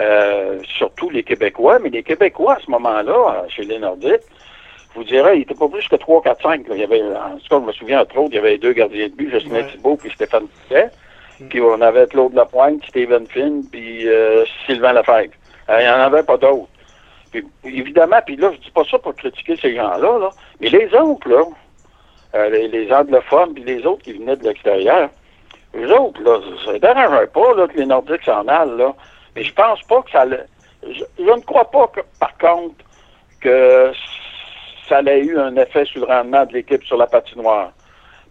Euh, 0.00 0.58
surtout 0.76 1.08
les 1.10 1.22
Québécois, 1.22 1.78
mais 1.78 1.90
les 1.90 2.02
Québécois 2.02 2.54
à 2.54 2.60
ce 2.60 2.70
moment-là, 2.72 3.46
chez 3.48 3.62
les 3.62 3.78
Nordiques, 3.78 4.26
vous 4.96 5.04
dirais, 5.04 5.36
il 5.36 5.40
n'était 5.40 5.54
pas 5.54 5.68
plus 5.68 5.86
que 5.88 5.96
3, 5.96 6.22
4, 6.22 6.42
5. 6.42 6.66
Il 6.70 6.78
y 6.78 6.84
avait, 6.84 7.02
en 7.02 7.36
tout 7.36 7.48
cas, 7.48 7.60
je 7.60 7.66
me 7.66 7.72
souviens, 7.72 8.00
entre 8.00 8.18
autres, 8.18 8.30
il 8.32 8.36
y 8.36 8.38
avait 8.38 8.58
deux 8.58 8.72
gardiens 8.72 9.08
de 9.08 9.12
but, 9.12 9.30
Justin 9.30 9.62
Thibault 9.64 9.96
puis 9.96 10.10
Stéphane 10.10 10.46
Piquet. 10.48 10.88
Mm. 11.40 11.48
Puis 11.48 11.60
on 11.60 11.80
avait 11.80 12.06
Claude 12.06 12.34
Lapointe, 12.34 12.82
Steven 12.88 13.26
Finn, 13.26 13.62
puis 13.70 14.08
euh, 14.08 14.44
Sylvain 14.66 14.92
Lefebvre. 14.92 15.34
Euh, 15.68 15.80
il 15.80 15.84
n'y 15.84 15.90
en 15.90 16.00
avait 16.00 16.22
pas 16.22 16.36
d'autres. 16.36 16.68
Puis, 17.30 17.44
évidemment, 17.64 18.18
puis 18.24 18.36
là, 18.36 18.50
je 18.52 18.58
dis 18.58 18.70
pas 18.70 18.84
ça 18.90 18.98
pour 18.98 19.14
critiquer 19.14 19.56
ces 19.56 19.74
gens-là, 19.74 20.18
là, 20.18 20.30
mais 20.60 20.68
les 20.68 20.92
autres, 20.94 21.28
là, 21.28 21.42
euh, 22.34 22.48
les, 22.48 22.92
anglophones, 22.92 23.54
puis 23.54 23.64
les 23.64 23.84
autres 23.84 24.02
qui 24.02 24.14
venaient 24.14 24.36
de 24.36 24.44
l'extérieur, 24.44 25.10
les 25.74 25.86
autres, 25.90 26.22
là, 26.22 26.40
ça 26.64 26.72
ne 26.72 26.78
dérangeait 26.78 27.26
pas 27.26 27.54
là, 27.54 27.66
que 27.68 27.76
les 27.76 27.86
Nordiques 27.86 28.24
s'en 28.24 28.46
allent, 28.48 28.76
là. 28.76 28.94
Mais 29.34 29.42
je 29.42 29.52
pense 29.52 29.82
pas 29.82 30.00
que 30.02 30.10
ça... 30.10 30.24
Je, 30.82 31.04
je 31.18 31.22
ne 31.22 31.40
crois 31.40 31.70
pas, 31.70 31.88
que, 31.88 32.00
par 32.18 32.38
contre, 32.38 32.76
que 33.40 33.92
ça 34.88 34.98
a 34.98 35.16
eu 35.16 35.38
un 35.38 35.56
effet 35.56 35.84
sur 35.84 36.06
le 36.06 36.12
rendement 36.12 36.44
de 36.46 36.52
l'équipe 36.52 36.82
sur 36.84 36.96
la 36.96 37.06
patinoire. 37.06 37.72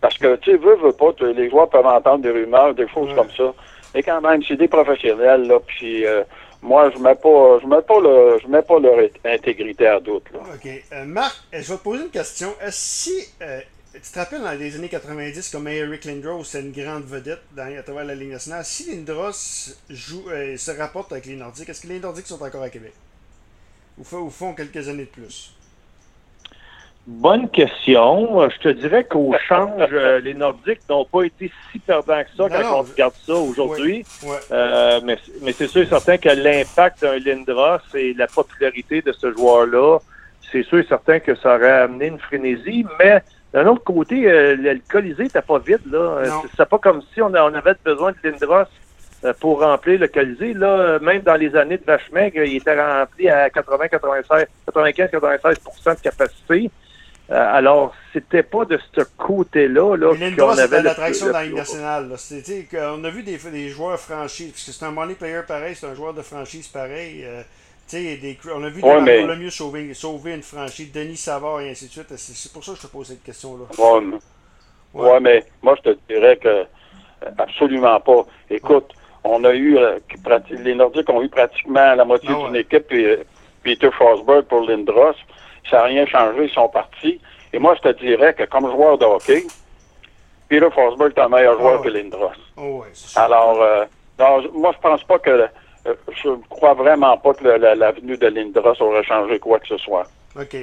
Parce 0.02 0.18
que, 0.18 0.36
tu 0.38 0.52
sais, 0.52 0.58
veux, 0.58 0.76
veux 0.76 0.92
pas, 0.92 1.12
les 1.20 1.50
joueurs 1.50 1.70
peuvent 1.70 1.86
entendre 1.86 2.20
des 2.20 2.30
rumeurs, 2.30 2.74
des 2.74 2.88
choses 2.88 3.14
comme 3.16 3.30
ça. 3.32 3.54
Mais 3.94 4.04
quand 4.04 4.22
même, 4.22 4.44
c'est 4.44 4.58
des 4.58 4.68
professionnels, 4.68 5.48
là, 5.48 5.58
puis 5.66 6.06
euh, 6.06 6.24
moi, 6.62 6.92
je 6.92 7.00
mets 7.00 7.16
pas, 7.16 7.60
je 7.62 7.66
mets 7.66 7.82
pas 7.82 8.00
le, 8.02 8.40
je 8.44 8.48
mets 8.48 8.62
pas 8.62 8.78
leur 8.78 9.00
intégrité 9.24 9.88
à 9.88 10.00
doute, 10.00 10.26
là. 10.34 10.40
OK. 10.54 10.70
Euh, 10.92 11.06
Marc, 11.06 11.36
je 11.54 11.60
vais 11.60 11.78
te 11.78 11.84
poser 11.84 12.04
une 12.04 12.10
question. 12.10 12.54
Si, 12.70 13.14
euh, 13.42 13.62
tu 13.94 14.02
te 14.02 14.20
rappelles, 14.20 14.42
dans 14.42 14.52
les 14.52 14.76
années 14.76 14.90
90, 14.90 15.50
comme 15.50 15.70
Eric 15.70 16.04
Lindros, 16.04 16.44
c'est 16.44 16.60
une 16.60 16.74
grande 16.74 17.06
vedette 17.06 17.42
dans, 17.56 17.74
à 17.74 17.84
travers 17.84 18.04
la 18.04 18.16
Ligue 18.16 18.32
nationale, 18.32 18.66
si 18.66 18.94
Lindros 18.94 19.32
joue, 19.90 20.26
se 20.58 20.72
rapporte 20.78 21.14
avec 21.14 21.26
les 21.26 21.38
Nordiques, 21.38 21.70
est-ce 21.70 21.82
que 21.82 21.88
les 21.88 22.00
Nordiques 22.00 22.28
sont 22.28 22.44
encore 22.44 22.64
à 22.64 22.70
Québec? 22.70 22.94
Ou, 23.98 24.18
ou 24.18 24.30
font 24.30 24.54
quelques 24.54 24.90
années 24.90 25.06
de 25.06 25.10
plus? 25.10 25.55
Bonne 27.08 27.50
question. 27.50 28.50
Je 28.50 28.58
te 28.58 28.70
dirais 28.70 29.04
qu'au 29.04 29.36
change, 29.48 29.90
euh, 29.92 30.20
les 30.20 30.34
Nordiques 30.34 30.82
n'ont 30.90 31.06
pas 31.06 31.24
été 31.24 31.52
si 31.72 31.78
perdants 31.78 32.24
que 32.24 32.36
ça 32.36 32.50
quand 32.50 32.80
on 32.80 32.82
regarde 32.82 33.14
ça 33.14 33.36
aujourd'hui. 33.36 34.04
Euh, 34.52 35.00
mais, 35.04 35.18
mais 35.44 35.52
c'est 35.52 35.68
sûr 35.68 35.84
et 35.84 35.86
certain 35.86 36.18
que 36.18 36.30
l'impact 36.30 37.02
d'un 37.02 37.20
Lindros 37.20 37.78
et 37.94 38.16
la 38.16 38.26
popularité 38.26 39.04
de 39.04 39.12
ce 39.12 39.32
joueur-là, 39.32 40.00
c'est 40.52 40.64
sûr 40.64 40.80
et 40.80 40.86
certain 40.86 41.20
que 41.20 41.36
ça 41.36 41.56
aurait 41.56 41.82
amené 41.82 42.08
une 42.08 42.20
frénésie. 42.20 42.86
Mais 42.98 43.22
d'un 43.54 43.68
autre 43.68 43.84
côté, 43.84 44.28
euh, 44.28 44.56
le 44.56 44.82
Colisée 44.90 45.24
n'était 45.24 45.44
pas 45.44 45.60
vide. 45.60 45.86
là. 45.92 46.24
C'est 46.58 46.68
pas 46.68 46.80
comme 46.80 47.04
si 47.14 47.22
on, 47.22 47.32
avait 47.36 47.76
besoin 47.86 48.14
de 48.14 48.18
Lindros 48.24 48.66
euh, 49.24 49.34
pour 49.40 49.62
remplir 49.62 50.00
le 50.00 50.08
Colisée. 50.08 50.56
Là, 50.56 50.98
même 51.00 51.22
dans 51.22 51.36
les 51.36 51.56
années 51.56 51.78
de 51.78 51.86
Vachemeg, 51.86 52.34
il 52.36 52.56
était 52.56 52.82
rempli 52.82 53.30
à 53.30 53.48
80, 53.52 53.90
96, 53.90 54.48
95, 54.66 55.10
96% 55.12 55.98
de 55.98 56.02
capacité. 56.02 56.72
Euh, 57.32 57.56
alors, 57.56 57.94
c'était 58.14 58.44
pas 58.44 58.66
de 58.66 58.80
ce 58.96 59.02
côté-là. 59.18 59.96
Là, 59.96 60.14
qu'on 60.38 60.58
avait 60.58 60.82
l'attraction 60.84 61.28
dans 61.28 61.34
la 61.34 61.48
nationale. 61.48 62.16
On 62.74 63.04
a 63.04 63.10
vu 63.10 63.24
des, 63.24 63.38
des 63.38 63.70
joueurs 63.70 64.00
franchis, 64.00 64.50
parce 64.50 64.64
que 64.64 64.72
c'est 64.72 64.86
un 64.86 64.92
money 64.92 65.16
player 65.16 65.42
pareil, 65.48 65.76
c'est 65.76 65.88
un 65.88 65.96
joueur 65.96 66.14
de 66.14 66.22
franchise 66.22 66.68
pareil. 66.68 67.24
Euh, 67.26 67.42
des, 67.92 68.38
on 68.54 68.64
a 68.64 68.70
vu 68.70 68.82
ouais, 68.82 69.02
mais... 69.02 69.24
le 69.24 69.36
mieux 69.36 69.50
sauver, 69.50 69.94
sauver, 69.94 70.34
une 70.34 70.44
franchise, 70.44 70.92
Denis 70.92 71.18
Savard 71.18 71.62
et 71.62 71.72
ainsi 71.72 71.86
de 71.88 71.92
suite. 71.92 72.16
C'est 72.16 72.52
pour 72.52 72.64
ça 72.64 72.74
que 72.74 72.78
je 72.78 72.84
te 72.84 72.92
pose 72.92 73.08
cette 73.08 73.24
question-là. 73.24 73.66
Ouais, 73.78 75.02
ouais. 75.02 75.20
mais 75.20 75.46
moi, 75.64 75.76
je 75.78 75.92
te 75.92 75.98
dirais 76.08 76.38
que 76.38 76.48
euh, 76.48 76.64
absolument 77.38 78.00
pas. 78.00 78.26
Écoute, 78.50 78.92
on 79.24 79.44
a 79.44 79.54
eu, 79.54 79.78
les 80.52 80.76
Nordiques 80.76 81.10
ont 81.10 81.24
eu 81.24 81.30
pratiquement 81.30 81.96
la 81.96 82.06
moitié 82.06 82.30
ah 82.32 82.46
d'une 82.46 82.56
équipe, 82.56 82.86
euh, 82.92 83.24
Peter 83.64 83.90
Forsberg 83.98 84.46
pour 84.46 84.62
Lindros. 84.62 85.16
Ça 85.70 85.78
n'a 85.78 85.84
rien 85.84 86.06
changé, 86.06 86.46
ils 86.46 86.54
sont 86.54 86.70
partis. 86.70 87.20
Et 87.54 87.60
moi, 87.60 87.76
je 87.76 87.90
te 87.90 88.00
dirais 88.00 88.34
que 88.34 88.44
comme 88.44 88.70
joueur 88.70 88.98
de 88.98 89.06
hockey, 89.06 89.46
Peter 90.50 90.68
Forsberg 90.74 91.14
est 91.16 91.22
un 91.22 91.30
meilleur 91.30 91.58
joueur 91.60 91.80
ah 91.80 91.84
que 91.84 91.90
Lindros. 91.90 92.32
Oh 92.58 92.84
Alors, 93.16 93.62
euh, 93.62 93.86
moi, 94.54 94.72
je 94.76 94.80
pense 94.80 95.04
pas 95.04 95.20
que, 95.20 95.48
je 95.86 96.30
crois 96.50 96.74
vraiment 96.74 97.18
pas 97.18 97.34
que 97.34 97.46
l'avenue 97.46 98.18
de 98.18 98.28
Lindros 98.28 98.82
aurait 98.82 99.04
changé 99.04 99.40
quoi 99.40 99.60
que 99.60 99.68
ce 99.68 99.78
soit. 99.78 100.06
OK. 100.40 100.56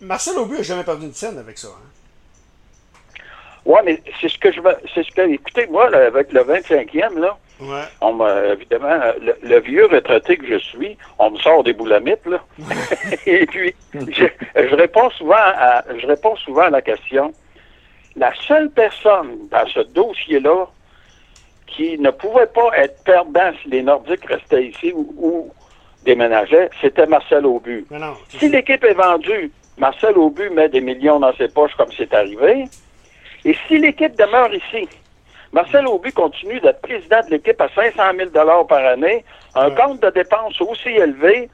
Marcel 0.00 0.36
Aubu 0.38 0.56
n'a 0.56 0.62
jamais 0.62 0.84
perdu 0.84 1.06
une 1.06 1.14
scène 1.14 1.38
avec 1.38 1.58
ça. 1.58 1.68
Hein? 1.68 3.20
Oui, 3.64 3.78
mais 3.84 4.02
c'est 4.20 4.28
ce 4.28 4.38
que 4.38 4.50
je 4.50 4.60
veux. 4.60 4.76
C'est 4.92 5.04
ce 5.04 5.12
que. 5.12 5.22
Écoutez, 5.22 5.66
moi, 5.68 5.86
avec 5.94 6.32
le 6.32 6.40
25e, 6.42 7.18
là, 7.18 7.38
ouais. 7.62 7.84
on 8.00 8.18
évidemment, 8.52 8.98
le, 9.42 9.60
vieux 9.60 9.86
retraité 9.86 10.36
que 10.36 10.46
je 10.46 10.58
suis, 10.58 10.96
on 11.18 11.30
me 11.30 11.38
sort 11.38 11.64
des 11.64 11.72
boulamites, 11.72 12.26
là. 12.26 12.40
Et 13.26 13.46
puis, 13.46 13.74
je, 13.94 14.26
je, 14.54 14.74
réponds 14.74 15.10
souvent 15.10 15.34
à 15.36 15.84
je 15.96 16.06
réponds 16.06 16.36
souvent 16.36 16.62
à 16.62 16.70
la 16.70 16.82
question. 16.82 17.32
La 18.16 18.32
seule 18.46 18.70
personne 18.70 19.48
dans 19.50 19.66
ce 19.66 19.80
dossier-là 19.80 20.66
qui 21.66 21.98
ne 21.98 22.10
pouvait 22.10 22.46
pas 22.46 22.70
être 22.76 23.02
perdant 23.04 23.50
si 23.62 23.68
les 23.70 23.82
Nordiques 23.82 24.26
restaient 24.26 24.66
ici 24.66 24.92
ou, 24.94 25.50
déménageaient, 26.04 26.68
c'était 26.80 27.06
Marcel 27.06 27.46
Aubu. 27.46 27.86
si 28.28 28.48
l'équipe 28.48 28.84
est 28.84 28.94
vendue, 28.94 29.50
Marcel 29.78 30.18
Aubu 30.18 30.50
met 30.50 30.68
des 30.68 30.80
millions 30.80 31.20
dans 31.20 31.34
ses 31.36 31.48
poches 31.48 31.74
comme 31.76 31.90
c'est 31.96 32.12
arrivé. 32.12 32.64
Et 33.44 33.56
si 33.66 33.78
l'équipe 33.78 34.16
demeure 34.16 34.52
ici, 34.52 34.88
Marcel 35.52 35.86
Aubu 35.86 36.12
continue 36.12 36.60
d'être 36.60 36.80
président 36.80 37.20
de 37.26 37.30
l'équipe 37.30 37.60
à 37.60 37.68
500 37.68 38.02
000 38.16 38.30
par 38.64 38.84
année, 38.86 39.24
un 39.54 39.70
compte 39.70 40.00
de 40.00 40.10
dépenses 40.10 40.58
aussi 40.60 40.88
élevé, 40.88 41.50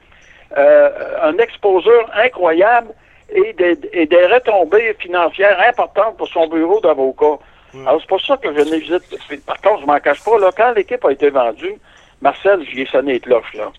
euh, 0.57 0.89
un 1.21 1.37
exposure 1.37 2.09
incroyable 2.13 2.89
et 3.29 3.53
des, 3.53 3.77
et 3.91 4.05
des, 4.05 4.25
retombées 4.27 4.95
financières 4.99 5.59
importantes 5.67 6.17
pour 6.17 6.27
son 6.29 6.47
bureau 6.47 6.79
d'avocat. 6.79 7.37
Alors, 7.85 7.99
c'est 8.01 8.07
pour 8.07 8.21
ça 8.21 8.37
que 8.37 8.51
je 8.51 8.61
n'hésite. 8.61 9.45
Par 9.45 9.61
contre, 9.61 9.81
je 9.81 9.85
m'en 9.85 9.99
cache 9.99 10.23
pas, 10.23 10.39
là, 10.39 10.49
quand 10.55 10.71
l'équipe 10.71 11.03
a 11.05 11.11
été 11.11 11.29
vendue, 11.29 11.75
Marcel, 12.21 12.65
j'y 12.67 12.81
ai 12.81 12.85
sonné 12.87 13.13
les 13.13 13.19
cloches, 13.19 13.53
là. 13.53 13.71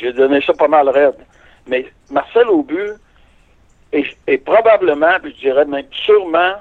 J'ai 0.00 0.12
donné 0.12 0.40
ça 0.40 0.54
pas 0.54 0.68
mal 0.68 0.88
raide. 0.88 1.18
Mais 1.66 1.86
Marcel 2.10 2.48
Aubu 2.48 2.92
est, 3.92 4.16
est 4.26 4.38
probablement, 4.38 5.18
puis 5.22 5.34
je 5.36 5.48
dirais 5.48 5.64
même 5.66 5.86
sûrement, 5.92 6.54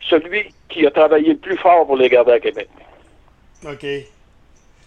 celui 0.00 0.52
qui 0.74 0.86
a 0.86 0.90
travaillé 0.90 1.32
le 1.32 1.38
plus 1.38 1.56
fort 1.56 1.86
pour 1.86 1.96
les 1.96 2.08
garder 2.08 2.32
à 2.32 2.40
Québec. 2.40 2.68
OK. 3.64 3.86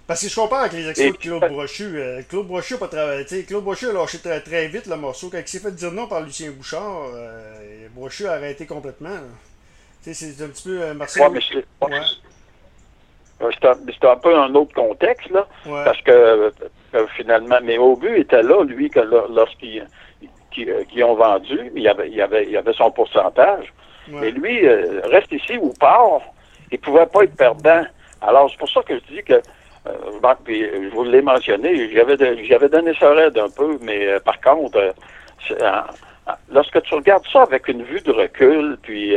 Parce 0.06 0.22
que 0.22 0.28
je 0.30 0.36
compare 0.36 0.60
avec 0.62 0.74
les 0.74 0.88
actions 0.88 1.12
de 1.12 1.18
Claude 1.18 1.52
Brochu. 1.52 2.00
Euh, 2.00 2.22
Claude 2.30 2.48
Brochu 2.48 2.76
a 2.76 2.78
pas 2.78 2.88
travaillé. 2.88 3.26
Claude 3.44 3.64
Brochu 3.64 3.90
a 3.90 3.94
lâché 3.94 4.20
très, 4.20 4.40
très, 4.42 4.68
vite 4.68 4.86
le 4.86 4.96
morceau. 4.96 5.30
Quand 5.30 5.40
il 5.40 5.48
s'est 5.48 5.60
fait 5.60 5.72
dire 5.72 5.92
non 5.92 6.08
par 6.08 6.22
Lucien 6.22 6.52
Bouchard, 6.52 7.08
euh, 7.14 7.88
Brochu 7.94 8.28
a 8.28 8.34
arrêté 8.34 8.66
complètement. 8.66 9.18
C'est 10.02 10.42
un 10.42 10.48
petit 10.48 10.64
peu 10.64 10.82
euh, 10.82 10.94
Marcel. 10.94 11.24
Ouais, 11.24 11.30
mais 11.30 11.42
c'est 11.42 11.66
ouais. 11.86 12.00
un, 14.10 14.16
peu 14.16 14.38
un 14.38 14.56
autre 14.56 14.74
contexte, 14.74 15.30
là. 15.30 15.46
Parce 15.66 16.02
que 16.02 16.54
finalement, 17.18 17.60
mais 17.62 17.78
au 17.78 17.98
but 17.98 18.20
était 18.20 18.44
là, 18.44 18.64
lui, 18.64 18.90
que 18.90 19.02
lorsqu'ils 19.02 19.86
qui, 20.52 21.04
ont 21.04 21.16
vendu, 21.16 21.70
il 21.76 21.82
y 21.82 21.90
avait, 21.90 22.10
il 22.10 22.22
avait, 22.22 22.48
il 22.48 22.56
avait 22.56 22.72
son 22.74 22.92
pourcentage. 22.92 23.74
Mais 24.10 24.32
lui, 24.32 24.66
euh, 24.66 25.02
reste 25.06 25.32
ici 25.32 25.58
ou 25.58 25.74
part, 25.80 26.22
il 26.72 26.80
pouvait 26.80 27.06
pas 27.06 27.24
être 27.24 27.36
perdant. 27.36 27.84
Alors, 28.22 28.50
c'est 28.50 28.58
pour 28.58 28.70
ça 28.70 28.82
que 28.84 28.96
je 28.96 29.16
dis 29.16 29.24
que, 29.24 29.34
euh, 29.34 30.20
je 30.48 30.90
vous 30.94 31.04
l'ai 31.04 31.22
mentionné, 31.22 31.90
j'avais 31.94 32.70
donné 32.70 32.94
ça 33.00 33.10
raide 33.12 33.38
un 33.38 33.50
peu, 33.50 33.78
mais 33.82 34.08
euh, 34.08 34.20
par 34.20 34.40
contre, 34.42 34.94
lorsque 36.52 36.82
tu 36.84 36.94
regardes 36.96 37.28
ça 37.32 37.44
avec 37.44 37.68
une 37.68 37.84
vue 37.84 38.02
de 38.02 38.12
recul, 38.12 38.78
puis 38.82 39.16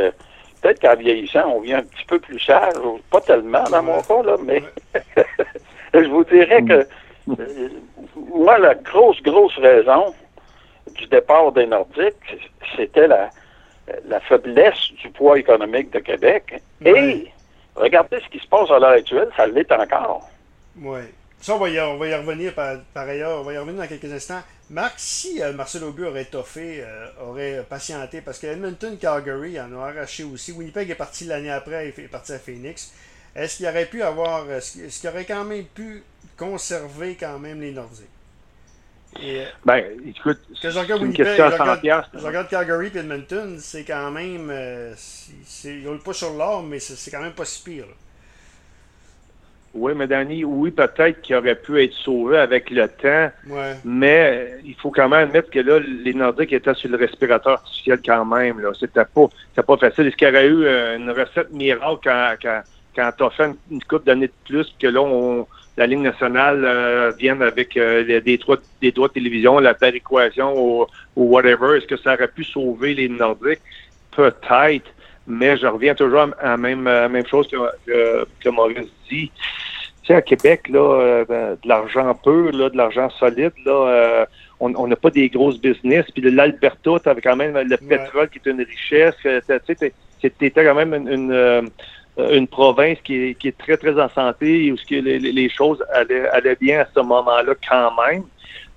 peut-être 0.60 0.80
qu'en 0.80 0.96
vieillissant, 0.96 1.48
on 1.48 1.60
vient 1.60 1.78
un 1.78 1.82
petit 1.82 2.04
peu 2.06 2.18
plus 2.18 2.38
sage, 2.38 2.74
pas 3.10 3.20
tellement 3.20 3.64
dans 3.64 3.82
mon 3.82 4.00
cas, 4.02 4.22
là, 4.22 4.36
mais 4.44 4.62
je 5.94 6.08
vous 6.08 6.24
dirais 6.24 6.62
que 6.62 6.86
moi, 8.34 8.58
la 8.58 8.74
grosse, 8.74 9.20
grosse 9.22 9.56
raison 9.58 10.14
du 10.94 11.06
départ 11.06 11.52
des 11.52 11.66
Nordiques, 11.66 12.14
c'était 12.76 13.08
la, 13.08 13.30
la 14.06 14.20
faiblesse 14.20 14.92
du 15.02 15.10
poids 15.10 15.38
économique 15.38 15.92
de 15.92 16.00
Québec. 16.00 16.60
Et 16.84 17.30
regardez 17.74 18.20
ce 18.20 18.28
qui 18.28 18.38
se 18.38 18.48
passe 18.48 18.70
à 18.70 18.78
l'heure 18.78 18.90
actuelle, 18.90 19.28
ça 19.36 19.46
l'est 19.46 19.70
encore. 19.72 20.28
Oui. 20.80 21.00
Ça, 21.40 21.54
on 21.54 21.58
va, 21.58 21.70
y, 21.70 21.80
revenir 21.80 22.54
par, 22.54 22.76
ailleurs, 22.94 23.40
on 23.40 23.44
va 23.44 23.54
y 23.54 23.58
revenir 23.58 23.80
dans 23.80 23.88
quelques 23.88 24.12
instants. 24.12 24.42
Marc, 24.68 24.94
si 24.98 25.42
euh, 25.42 25.54
Marcel 25.54 25.82
Aubu 25.84 26.04
aurait 26.04 26.22
étoffé, 26.22 26.84
euh, 26.84 27.06
aurait 27.22 27.64
patienté, 27.68 28.20
parce 28.20 28.38
que 28.38 28.46
Edmonton, 28.46 28.96
Calgary 28.98 29.58
en 29.58 29.72
a 29.80 29.88
arraché 29.88 30.22
aussi. 30.22 30.52
Winnipeg 30.52 30.90
est 30.90 30.94
parti 30.94 31.24
l'année 31.24 31.50
après, 31.50 31.94
il 31.96 32.04
est 32.04 32.08
parti 32.08 32.32
à 32.32 32.38
Phoenix. 32.38 32.92
Est-ce 33.34 33.56
qu'il 33.56 33.66
aurait 33.66 33.86
pu 33.86 34.02
avoir, 34.02 34.50
est-ce 34.50 35.00
qu'il 35.00 35.08
aurait 35.08 35.24
quand 35.24 35.44
même 35.44 35.64
pu 35.64 36.04
conserver 36.36 37.16
quand 37.18 37.38
même 37.38 37.60
les 37.60 37.72
Nordiques? 37.72 38.06
Et, 39.22 39.42
ben, 39.64 39.84
écoute, 40.06 40.38
c'est 40.60 40.68
une 40.68 41.12
question 41.12 41.44
à 41.44 41.56
100 41.56 41.64
Je 42.14 42.24
regarde 42.24 42.48
Calgary 42.48 42.92
et 42.94 42.98
Edmonton, 42.98 43.56
c'est 43.58 43.84
quand 43.84 44.10
même. 44.12 44.48
Euh, 44.50 44.94
ils 45.64 45.86
roulent 45.86 46.02
pas 46.02 46.12
sur 46.12 46.32
l'or, 46.32 46.62
mais 46.62 46.78
c'est 46.78 47.10
quand 47.10 47.20
même 47.20 47.32
pas 47.32 47.44
si 47.44 47.62
pire. 47.62 47.86
Oui, 49.72 49.92
mais 49.94 50.08
Danny, 50.08 50.44
oui, 50.44 50.72
peut-être 50.72 51.22
qu'il 51.22 51.36
aurait 51.36 51.54
pu 51.54 51.82
être 51.82 51.92
sauvé 51.92 52.38
avec 52.38 52.70
le 52.70 52.88
temps. 52.88 53.30
Ouais. 53.48 53.76
Mais 53.84 54.30
euh, 54.32 54.60
il 54.64 54.74
faut 54.74 54.90
quand 54.90 55.08
même 55.08 55.28
admettre 55.28 55.50
que 55.50 55.60
là, 55.60 55.78
les 55.78 56.12
Nordiques 56.12 56.52
étaient 56.52 56.74
sur 56.74 56.90
le 56.90 56.96
respirateur 56.96 57.52
artificiel 57.52 58.00
quand 58.04 58.24
même. 58.24 58.60
Là. 58.60 58.72
C'était 58.78 59.04
pas, 59.04 59.28
pas 59.62 59.76
facile. 59.76 60.08
Est-ce 60.08 60.16
qu'il 60.16 60.26
y 60.26 60.30
aurait 60.30 60.46
eu 60.46 60.64
euh, 60.64 60.96
une 60.96 61.10
recette 61.10 61.52
miracle 61.52 62.00
quand, 62.02 62.34
quand, 62.42 62.62
quand 62.96 63.12
tu 63.16 63.24
as 63.24 63.30
fait 63.30 63.50
une, 63.70 63.82
coupe 63.84 64.04
d'années 64.04 64.26
de 64.26 64.32
plus, 64.44 64.74
que 64.80 64.88
là, 64.88 65.02
on, 65.02 65.46
la 65.76 65.86
Ligue 65.86 66.00
nationale 66.00 66.64
euh, 66.64 67.12
vienne 67.18 67.42
avec 67.42 67.76
euh, 67.76 68.20
des, 68.20 68.36
droits, 68.38 68.58
des 68.80 68.92
droits 68.92 69.08
de 69.08 69.14
télévision, 69.14 69.58
la 69.58 69.74
péréquation 69.74 70.54
ou, 70.56 70.86
ou 71.16 71.24
whatever. 71.24 71.78
Est-ce 71.78 71.86
que 71.86 71.96
ça 71.96 72.14
aurait 72.14 72.28
pu 72.28 72.44
sauver 72.44 72.94
les 72.94 73.08
Nordiques? 73.08 73.60
Peut-être, 74.10 74.90
mais 75.26 75.56
je 75.56 75.66
reviens 75.66 75.94
toujours 75.94 76.28
à 76.40 76.50
la 76.50 76.56
même, 76.56 76.82
même 76.82 77.26
chose 77.26 77.48
que, 77.48 78.26
que, 78.40 78.48
Maurice 78.48 78.88
dit. 79.08 79.30
Tu 80.02 80.06
sais, 80.06 80.14
à 80.14 80.22
Québec, 80.22 80.68
là, 80.68 81.00
euh, 81.00 81.24
ben, 81.24 81.56
de 81.62 81.68
l'argent 81.68 82.14
peu, 82.14 82.50
là, 82.50 82.68
de 82.68 82.76
l'argent 82.76 83.08
solide, 83.10 83.52
là, 83.64 84.26
on 84.60 84.86
n'a 84.86 84.96
pas 84.96 85.10
des 85.10 85.28
grosses 85.30 85.58
business. 85.58 86.04
Puis 86.12 86.22
l'Alberta, 86.30 86.90
tu 87.02 87.08
avais 87.08 87.22
quand 87.22 87.36
même 87.36 87.56
le 87.56 87.76
pétrole 87.76 88.28
qui 88.28 88.38
est 88.44 88.50
une 88.50 88.60
richesse. 88.60 89.14
Tu 89.22 89.40
sais, 89.48 89.92
c'était 90.22 90.64
quand 90.64 90.74
même 90.74 90.94
une 91.08 91.32
euh, 91.32 91.62
une 92.18 92.46
province 92.48 92.98
qui 93.02 93.14
est, 93.14 93.34
qui 93.34 93.48
est, 93.48 93.56
très, 93.56 93.76
très 93.76 93.98
en 94.00 94.08
santé 94.08 94.66
et 94.66 94.72
où 94.72 94.76
que 94.76 94.94
les, 94.94 95.18
les, 95.18 95.48
choses 95.48 95.82
allaient, 95.92 96.28
allaient, 96.28 96.56
bien 96.60 96.80
à 96.80 96.86
ce 96.94 97.00
moment-là 97.00 97.54
quand 97.68 97.92
même. 98.02 98.24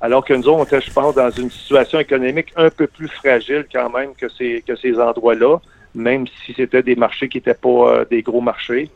Alors 0.02 0.24
que 0.24 0.34
nous 0.34 0.48
autres, 0.48 0.60
on 0.60 0.64
était, 0.66 0.82
je 0.82 0.92
pense, 0.92 1.16
dans 1.16 1.30
une 1.30 1.50
situation 1.50 2.00
économique 2.00 2.54
un 2.56 2.70
peu 2.70 2.88
plus 2.88 3.08
fragile 3.08 3.66
quand 3.72 3.90
même 3.90 4.14
que 4.16 4.28
ces, 4.30 4.64
que 4.68 4.76
ces 4.76 5.00
endroits-là, 5.00 5.58
même 5.96 6.26
si 6.46 6.54
c'était 6.54 6.84
des 6.84 6.96
marchés 6.96 7.30
qui 7.30 7.38
n'étaient 7.38 7.54
pas 7.54 7.70
euh, 7.70 8.06
des 8.06 8.22
gros 8.22 8.42
marchés. 8.42 8.90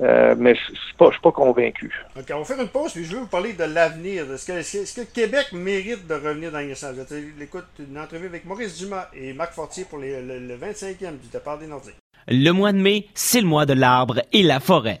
Euh, 0.00 0.34
mais 0.36 0.54
je 0.54 0.72
ne 0.72 0.76
suis, 0.76 0.94
pas, 0.96 1.10
pas 1.22 1.30
convaincu. 1.30 1.92
OK, 2.16 2.24
on 2.32 2.38
va 2.38 2.44
faire 2.44 2.60
une 2.60 2.68
pause, 2.68 2.92
puis 2.92 3.04
je 3.04 3.12
veux 3.12 3.20
vous 3.20 3.26
parler 3.26 3.52
de 3.52 3.62
l'avenir. 3.62 4.32
Est-ce 4.32 4.46
que, 4.46 4.52
est 4.52 4.94
que, 4.96 5.12
Québec 5.12 5.52
mérite 5.52 6.06
de 6.08 6.14
revenir 6.14 6.50
dans 6.50 6.58
l'International? 6.58 7.06
Écoute, 7.40 7.66
une 7.78 7.98
entrevue 7.98 8.26
avec 8.26 8.44
Maurice 8.44 8.78
Dumas 8.78 9.08
et 9.14 9.32
Marc 9.32 9.52
Fortier 9.52 9.84
pour 9.84 9.98
les, 9.98 10.20
le, 10.20 10.40
le 10.40 10.56
25e 10.56 11.18
du 11.18 11.28
départ 11.30 11.58
des 11.58 11.66
Nordiques. 11.66 12.01
Le 12.28 12.50
mois 12.50 12.72
de 12.72 12.78
mai, 12.78 13.06
c'est 13.14 13.40
le 13.40 13.46
mois 13.46 13.66
de 13.66 13.72
l'arbre 13.72 14.20
et 14.32 14.42
la 14.42 14.60
forêt. 14.60 14.98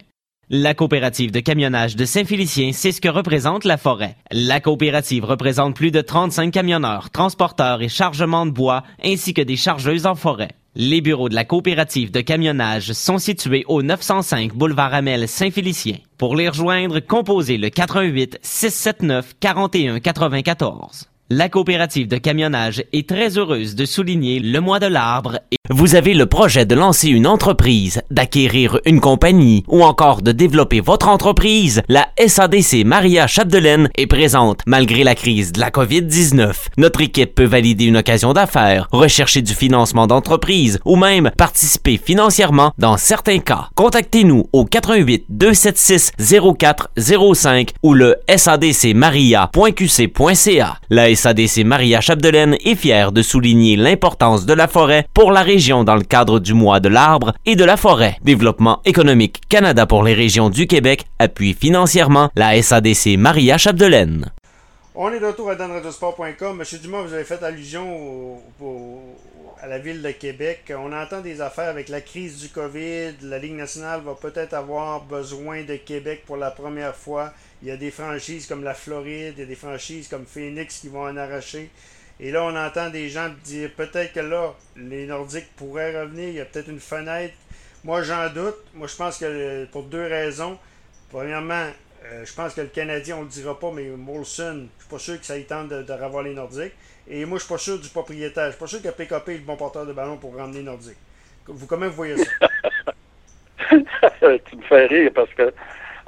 La 0.50 0.74
coopérative 0.74 1.30
de 1.30 1.40
camionnage 1.40 1.96
de 1.96 2.04
Saint-Félicien, 2.04 2.72
c'est 2.72 2.92
ce 2.92 3.00
que 3.00 3.08
représente 3.08 3.64
la 3.64 3.78
forêt. 3.78 4.16
La 4.30 4.60
coopérative 4.60 5.24
représente 5.24 5.76
plus 5.76 5.90
de 5.90 6.00
35 6.00 6.50
camionneurs, 6.50 7.10
transporteurs 7.10 7.80
et 7.80 7.88
chargements 7.88 8.44
de 8.44 8.50
bois, 8.50 8.82
ainsi 9.02 9.32
que 9.34 9.40
des 9.40 9.56
chargeuses 9.56 10.04
en 10.04 10.14
forêt. 10.14 10.50
Les 10.74 11.00
bureaux 11.00 11.28
de 11.28 11.34
la 11.34 11.44
coopérative 11.44 12.10
de 12.10 12.20
camionnage 12.20 12.92
sont 12.92 13.18
situés 13.18 13.64
au 13.68 13.82
905 13.82 14.54
boulevard 14.54 14.92
Amel 14.92 15.28
Saint-Félicien. 15.28 15.98
Pour 16.18 16.34
les 16.34 16.48
rejoindre, 16.48 17.00
composez 17.00 17.56
le 17.56 17.70
88 17.70 18.38
679 18.42 19.34
41 19.38 20.00
94. 20.00 21.11
La 21.34 21.48
coopérative 21.48 22.08
de 22.08 22.18
camionnage 22.18 22.84
est 22.92 23.08
très 23.08 23.38
heureuse 23.38 23.74
de 23.74 23.86
souligner 23.86 24.38
le 24.38 24.60
mois 24.60 24.80
de 24.80 24.86
l'arbre 24.86 25.38
et 25.50 25.56
Vous 25.70 25.94
avez 25.94 26.12
le 26.12 26.26
projet 26.26 26.66
de 26.66 26.74
lancer 26.74 27.08
une 27.08 27.26
entreprise, 27.26 28.02
d'acquérir 28.10 28.78
une 28.84 29.00
compagnie 29.00 29.64
ou 29.66 29.82
encore 29.82 30.20
de 30.20 30.32
développer 30.32 30.80
votre 30.80 31.08
entreprise? 31.08 31.80
La 31.88 32.08
SADC 32.18 32.84
Maria 32.84 33.26
Chapdelaine 33.26 33.88
est 33.96 34.06
présente 34.06 34.60
malgré 34.66 35.04
la 35.04 35.14
crise 35.14 35.52
de 35.52 35.60
la 35.60 35.70
COVID-19. 35.70 36.52
Notre 36.76 37.00
équipe 37.00 37.34
peut 37.34 37.46
valider 37.46 37.86
une 37.86 37.96
occasion 37.96 38.34
d'affaires, 38.34 38.88
rechercher 38.92 39.40
du 39.40 39.54
financement 39.54 40.06
d'entreprise 40.06 40.80
ou 40.84 40.96
même 40.96 41.30
participer 41.38 41.96
financièrement 41.96 42.72
dans 42.76 42.98
certains 42.98 43.38
cas. 43.38 43.70
Contactez-nous 43.74 44.50
au 44.52 44.66
88 44.66 45.24
276 45.30 46.12
0405 46.58 47.70
ou 47.82 47.94
le 47.94 48.16
sadcmaria.qc.ca. 48.28 50.78
La 50.90 51.21
SADC 51.22 51.64
Maria 51.64 52.00
Chapdelaine 52.00 52.56
est 52.64 52.74
fière 52.74 53.12
de 53.12 53.22
souligner 53.22 53.76
l'importance 53.76 54.44
de 54.44 54.52
la 54.54 54.66
forêt 54.66 55.06
pour 55.14 55.30
la 55.30 55.42
région 55.42 55.84
dans 55.84 55.94
le 55.94 56.02
cadre 56.02 56.40
du 56.40 56.52
mois 56.52 56.80
de 56.80 56.88
l'arbre 56.88 57.32
et 57.46 57.54
de 57.54 57.62
la 57.62 57.76
forêt. 57.76 58.16
Développement 58.24 58.80
économique 58.84 59.40
Canada 59.48 59.86
pour 59.86 60.02
les 60.02 60.14
régions 60.14 60.50
du 60.50 60.66
Québec 60.66 61.04
appuie 61.20 61.54
financièrement 61.54 62.30
la 62.34 62.60
SADC 62.60 63.16
Maria 63.18 63.56
Chapdelaine. 63.56 64.32
On 64.96 65.12
est 65.12 65.20
de 65.20 65.26
retour 65.26 65.50
à 65.50 65.54
danradiosport.com. 65.54 66.56
Monsieur 66.56 66.78
Dumas, 66.78 67.02
vous 67.02 67.14
avez 67.14 67.22
fait 67.22 67.40
allusion 67.44 68.40
à 69.60 69.68
la 69.68 69.78
ville 69.78 70.02
de 70.02 70.10
Québec. 70.10 70.72
On 70.76 70.92
entend 70.92 71.20
des 71.20 71.40
affaires 71.40 71.68
avec 71.68 71.88
la 71.88 72.00
crise 72.00 72.40
du 72.40 72.48
COVID. 72.48 73.12
La 73.22 73.38
Ligue 73.38 73.54
nationale 73.54 74.00
va 74.04 74.16
peut-être 74.20 74.54
avoir 74.54 75.04
besoin 75.04 75.62
de 75.62 75.76
Québec 75.76 76.24
pour 76.26 76.36
la 76.36 76.50
première 76.50 76.96
fois. 76.96 77.32
Il 77.62 77.68
y 77.68 77.70
a 77.70 77.76
des 77.76 77.92
franchises 77.92 78.46
comme 78.46 78.64
la 78.64 78.74
Floride, 78.74 79.34
il 79.36 79.40
y 79.40 79.42
a 79.42 79.46
des 79.46 79.54
franchises 79.54 80.08
comme 80.08 80.26
Phoenix 80.26 80.80
qui 80.80 80.88
vont 80.88 81.04
en 81.04 81.16
arracher. 81.16 81.70
Et 82.18 82.30
là, 82.32 82.44
on 82.44 82.56
entend 82.56 82.90
des 82.90 83.08
gens 83.08 83.30
dire 83.44 83.70
peut-être 83.76 84.12
que 84.12 84.20
là, 84.20 84.54
les 84.76 85.06
Nordiques 85.06 85.54
pourraient 85.56 86.00
revenir. 86.00 86.28
Il 86.28 86.34
y 86.34 86.40
a 86.40 86.44
peut-être 86.44 86.68
une 86.68 86.80
fenêtre. 86.80 87.34
Moi, 87.84 88.02
j'en 88.02 88.28
doute. 88.30 88.56
Moi, 88.74 88.88
je 88.88 88.96
pense 88.96 89.18
que 89.18 89.64
pour 89.66 89.84
deux 89.84 90.06
raisons. 90.06 90.58
Premièrement, 91.10 91.68
euh, 92.04 92.24
je 92.24 92.32
pense 92.34 92.54
que 92.54 92.62
le 92.62 92.66
Canadien, 92.68 93.16
on 93.18 93.22
le 93.22 93.28
dira 93.28 93.58
pas, 93.58 93.70
mais 93.70 93.88
Molson, 93.90 94.66
je 94.78 94.82
suis 94.82 94.90
pas 94.90 94.98
sûr 94.98 95.20
que 95.20 95.26
ça 95.26 95.38
y 95.38 95.44
tente 95.44 95.68
de, 95.68 95.82
de 95.82 95.92
revoir 95.92 96.24
les 96.24 96.34
Nordiques. 96.34 96.72
Et 97.08 97.24
moi, 97.24 97.38
je 97.38 97.44
suis 97.44 97.52
pas 97.52 97.58
sûr 97.58 97.78
du 97.78 97.88
propriétaire. 97.88 98.46
Je 98.46 98.50
suis 98.50 98.60
pas 98.60 98.66
sûr 98.66 98.82
que 98.82 98.88
PKP 98.88 99.28
est 99.28 99.38
le 99.38 99.44
bon 99.44 99.56
porteur 99.56 99.86
de 99.86 99.92
ballon 99.92 100.16
pour 100.16 100.36
ramener 100.36 100.58
les 100.58 100.64
Nordiques. 100.64 100.98
Vous, 101.46 101.66
comment 101.66 101.86
vous 101.86 101.94
voyez 101.94 102.16
ça? 102.16 102.24
tu 104.44 104.56
me 104.56 104.62
fais 104.62 104.86
rire 104.86 105.10
parce 105.14 105.32
que 105.34 105.52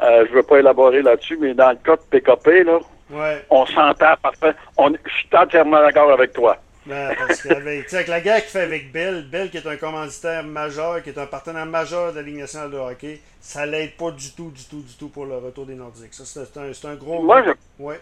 euh, 0.02 0.26
je 0.28 0.32
veux 0.34 0.42
pas 0.42 0.58
élaborer 0.58 1.02
là-dessus, 1.02 1.36
mais 1.40 1.54
dans 1.54 1.70
le 1.70 1.76
cas 1.76 1.96
de 1.96 2.02
PKP, 2.18 2.64
là, 2.64 2.78
Ouais. 3.10 3.44
on 3.50 3.66
s'entend 3.66 4.14
parfait. 4.22 4.54
On, 4.76 4.90
je 4.90 5.10
suis 5.12 5.28
entièrement 5.32 5.80
d'accord 5.80 6.10
avec 6.10 6.32
toi. 6.32 6.56
Ben, 6.86 7.14
parce 7.16 7.42
qu'avec 7.42 7.92
avec 7.94 8.08
la 8.08 8.20
guerre 8.20 8.40
qu'il 8.42 8.50
fait 8.50 8.60
avec 8.62 8.92
Bell, 8.92 9.24
Bell 9.30 9.48
qui 9.50 9.56
est 9.58 9.66
un 9.66 9.76
commanditaire 9.76 10.42
majeur, 10.44 11.02
qui 11.02 11.10
est 11.10 11.18
un 11.18 11.26
partenaire 11.26 11.64
majeur 11.66 12.12
de 12.12 12.16
la 12.16 12.22
Ligue 12.22 12.38
nationale 12.38 12.70
de 12.70 12.76
hockey, 12.76 13.20
ça 13.40 13.64
l'aide 13.64 13.96
pas 13.96 14.10
du 14.10 14.32
tout, 14.34 14.50
du 14.50 14.64
tout, 14.64 14.82
du 14.82 14.94
tout 14.98 15.08
pour 15.08 15.24
le 15.26 15.36
retour 15.38 15.64
des 15.66 15.74
Nordiques. 15.74 16.12
Ça, 16.12 16.24
c'est 16.26 16.86
un, 16.86 16.94
gros. 16.96 17.22
Moi, 17.22 17.42
je, 17.46 17.82
Ouais. 17.82 17.98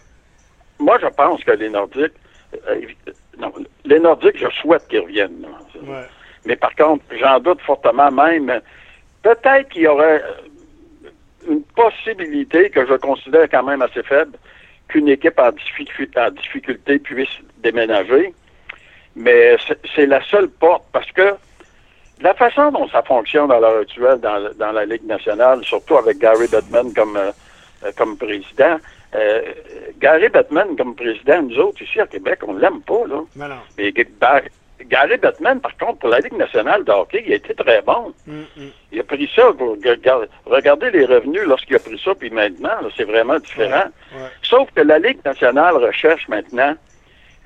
moi, 0.80 0.98
je 1.00 1.06
pense 1.08 1.42
que 1.44 1.52
les 1.52 1.68
Nordiques, 1.70 2.12
euh, 2.68 2.80
non, 3.38 3.52
les 3.84 4.00
Nordiques, 4.00 4.38
je 4.38 4.48
souhaite 4.60 4.86
qu'ils 4.88 5.00
reviennent. 5.00 5.42
là. 5.42 5.48
Ouais. 5.82 6.06
Mais 6.44 6.56
par 6.56 6.74
contre, 6.74 7.04
j'en 7.20 7.38
doute 7.38 7.60
fortement 7.62 8.10
même. 8.10 8.60
Peut-être 9.22 9.68
qu'il 9.68 9.82
y 9.82 9.86
aurait 9.86 10.22
une 11.48 11.62
possibilité 11.62 12.70
que 12.70 12.86
je 12.86 12.94
considère 12.94 13.48
quand 13.50 13.62
même 13.62 13.82
assez 13.82 14.02
faible 14.02 14.36
qu'une 14.88 15.08
équipe 15.08 15.38
en, 15.38 15.50
difficu- 15.50 16.10
en 16.16 16.30
difficulté 16.30 16.98
puisse 16.98 17.28
déménager. 17.58 18.34
Mais 19.14 19.56
c'est- 19.94 20.06
la 20.06 20.22
seule 20.24 20.48
porte 20.48 20.84
parce 20.92 21.10
que 21.12 21.34
la 22.20 22.34
façon 22.34 22.70
dont 22.70 22.88
ça 22.88 23.02
fonctionne 23.02 23.50
à 23.50 23.58
l'heure 23.60 23.80
actuelle 23.80 24.18
dans, 24.20 24.50
dans 24.54 24.72
la 24.72 24.84
Ligue 24.86 25.04
nationale, 25.06 25.64
surtout 25.64 25.96
avec 25.96 26.18
Gary 26.18 26.46
Bettman 26.48 26.92
comme, 26.94 27.16
euh, 27.16 27.32
comme 27.96 28.16
président, 28.16 28.76
euh, 29.14 29.42
Gary 29.98 30.28
Bettman 30.28 30.76
comme 30.76 30.94
président, 30.94 31.42
nous 31.42 31.58
autres 31.58 31.82
ici 31.82 32.00
à 32.00 32.06
Québec, 32.06 32.38
on 32.46 32.54
l'aime 32.54 32.80
pas, 32.82 33.06
là. 33.08 33.20
Mais 33.76 33.92
Gary 34.88 35.16
Bettman, 35.16 35.60
par 35.60 35.76
contre, 35.76 35.98
pour 35.98 36.08
la 36.08 36.20
Ligue 36.20 36.36
nationale 36.36 36.84
de 36.84 36.92
hockey, 36.92 37.22
il 37.26 37.32
a 37.32 37.36
été 37.36 37.54
très 37.54 37.82
bon. 37.82 38.12
Hum. 38.28 38.44
Il 38.90 39.00
a 39.00 39.04
pris 39.04 39.30
ça, 39.34 39.50
regardez 40.46 40.90
les 40.90 41.04
revenus 41.04 41.42
lorsqu'il 41.46 41.76
a 41.76 41.78
pris 41.78 42.00
ça, 42.04 42.14
puis 42.14 42.30
maintenant, 42.30 42.76
c'est 42.96 43.04
vraiment 43.04 43.38
différent. 43.38 43.86
Ouais. 44.14 44.28
Sauf 44.42 44.68
que 44.74 44.82
la 44.82 44.98
Ligue 44.98 45.24
nationale 45.24 45.76
recherche 45.76 46.28
maintenant 46.28 46.74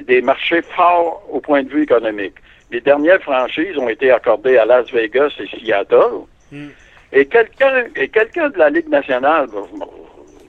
des 0.00 0.20
marchés 0.20 0.62
forts 0.62 1.22
au 1.30 1.40
point 1.40 1.62
de 1.62 1.68
vue 1.68 1.84
économique. 1.84 2.34
Les 2.70 2.80
dernières 2.80 3.22
franchises 3.22 3.78
ont 3.78 3.88
été 3.88 4.10
accordées 4.10 4.58
à 4.58 4.64
Las 4.64 4.90
Vegas 4.90 5.32
et 5.38 5.46
Seattle. 5.46 6.24
Mm. 6.50 6.68
Et 7.12 7.26
quelqu'un 7.26 7.84
et 7.94 8.08
quelqu'un 8.08 8.50
de 8.50 8.58
la 8.58 8.68
Ligue 8.68 8.88
nationale, 8.88 9.46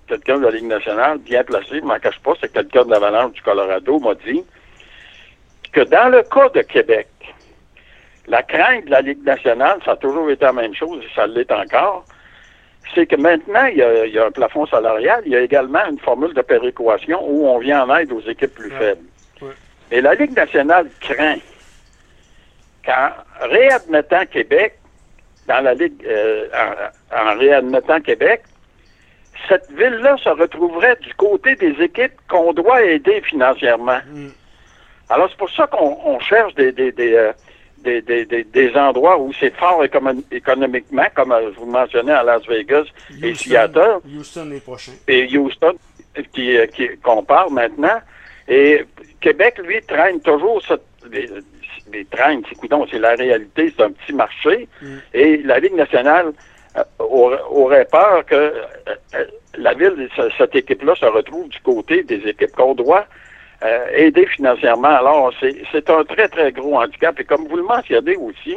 quelqu'un 0.08 0.40
de 0.40 0.44
la 0.46 0.52
Ligue 0.52 0.66
nationale 0.66 1.20
bien 1.20 1.44
placé, 1.44 1.80
je 1.80 1.86
m'en 1.86 2.00
cache 2.00 2.20
pas, 2.20 2.34
c'est 2.42 2.52
quelqu'un 2.52 2.84
de 2.86 2.92
l'Avalanche 2.92 3.34
du 3.34 3.42
Colorado, 3.42 4.00
m'a 4.00 4.16
dit 4.16 4.44
que 5.78 5.90
dans 5.90 6.10
le 6.10 6.24
cas 6.24 6.50
de 6.50 6.62
Québec, 6.62 7.08
la 8.28 8.42
crainte 8.42 8.86
de 8.86 8.92
la 8.92 9.02
Ligue 9.02 9.24
nationale, 9.24 9.80
ça 9.86 9.92
a 9.92 9.96
toujours 9.96 10.30
été 10.32 10.44
la 10.44 10.54
même 10.54 10.74
chose 10.74 11.04
et 11.04 11.16
ça 11.16 11.28
l'est 11.28 11.52
encore, 11.52 12.04
c'est 12.96 13.06
que 13.06 13.16
maintenant, 13.16 13.66
il 13.66 13.78
y, 13.78 13.84
a, 13.84 14.06
il 14.08 14.14
y 14.14 14.18
a 14.18 14.26
un 14.26 14.32
plafond 14.32 14.66
salarial, 14.66 15.22
il 15.26 15.34
y 15.34 15.36
a 15.36 15.42
également 15.42 15.86
une 15.88 16.00
formule 16.00 16.34
de 16.34 16.42
péréquation 16.42 17.20
où 17.24 17.46
on 17.48 17.60
vient 17.60 17.84
en 17.84 17.96
aide 17.96 18.12
aux 18.12 18.22
équipes 18.22 18.56
plus 18.56 18.72
Ouais. 18.72 18.78
faibles. 18.80 19.02
Ouais. 19.42 19.52
Et 19.92 20.02
la 20.02 20.16
Ligue 20.16 20.36
nationale 20.36 20.88
craint 21.00 21.38
qu'en 22.84 23.10
réadmettant 23.42 24.26
Québec, 24.26 24.80
dans 25.48 25.62
la 25.62 25.74
Ligue, 25.76 26.04
euh, 26.08 26.48
en, 27.14 27.18
en 27.34 27.38
réadmettant 27.38 28.02
Québec, 28.02 28.42
cette 29.48 29.70
ville-là 29.72 30.18
se 30.24 30.30
retrouverait 30.30 30.98
du 31.02 31.14
côté 31.14 31.56
des 31.56 31.76
équipes 31.84 32.14
qu'on 32.28 32.52
doit 32.54 32.82
aider 32.84 33.22
financièrement. 33.22 34.00
Hum. 34.14 34.32
Alors, 35.10 35.30
c'est 35.30 35.38
pour 35.38 35.50
ça 35.50 35.68
qu'on 35.68 35.98
on 36.06 36.20
cherche 36.20 36.54
des, 36.56 36.72
des, 36.72 36.92
des, 36.92 37.14
euh, 37.14 37.32
des, 37.80 38.02
des, 38.02 38.26
des- 38.26 38.44
des 38.44 38.76
endroits 38.76 39.18
où 39.20 39.32
c'est 39.40 39.54
fort 39.56 39.84
économ- 39.84 40.24
économiquement, 40.32 41.06
comme 41.16 41.32
euh, 41.32 41.52
je 41.54 41.60
vous 41.60 41.66
mentionnais 41.66 42.12
à 42.12 42.24
Las 42.24 42.46
Vegas 42.48 42.86
et 43.24 43.34
Seattle 43.36 43.98
Houston 44.18 44.48
les 44.52 44.60
prochains. 44.60 44.92
et 45.08 45.38
Houston, 45.38 45.74
qui, 46.34 46.58
euh, 46.58 46.66
qui- 46.68 46.98
qu'on 47.04 47.24
parle 47.24 47.54
maintenant. 47.54 48.00
Et 48.50 48.84
Québec, 49.22 49.60
lui, 49.64 49.82
traîne 49.84 50.20
toujours 50.22 50.62
cette, 50.68 50.82
les, 51.12 51.30
les 51.94 52.06
traîne, 52.06 52.42
c'est 52.50 52.58
c'est 52.92 53.00
la 53.00 53.16
réalité, 53.16 53.74
c'est 53.76 53.84
un 53.84 53.92
petit 53.92 54.14
marché. 54.14 54.68
Mm. 54.82 54.88
Et 55.14 55.38
la 55.44 55.60
Ligue 55.60 55.76
nationale 55.76 56.32
euh, 56.78 56.84
aurait, 57.00 57.40
aurait 57.50 57.86
peur 57.86 58.26
que 58.26 58.36
euh, 58.36 59.26
la 59.58 59.74
ville, 59.74 60.10
ce- 60.16 60.30
cette 60.38 60.56
équipe-là, 60.56 60.96
se 60.96 61.06
retrouve 61.06 61.48
du 61.50 61.60
côté 61.62 62.04
des 62.04 62.28
équipes 62.28 62.52
qu'on 62.56 62.76
doit 62.76 63.06
euh, 63.64 63.88
aider 63.94 64.26
financièrement. 64.28 64.90
Alors, 64.90 65.34
c'est, 65.40 65.56
c'est 65.72 65.90
un 65.90 66.04
très, 66.04 66.28
très 66.28 66.52
gros 66.52 66.80
handicap. 66.80 67.20
Et 67.20 67.24
comme 67.24 67.48
vous 67.48 67.58
le 67.58 67.64
mentionnez 67.64 68.16
aussi, 68.18 68.56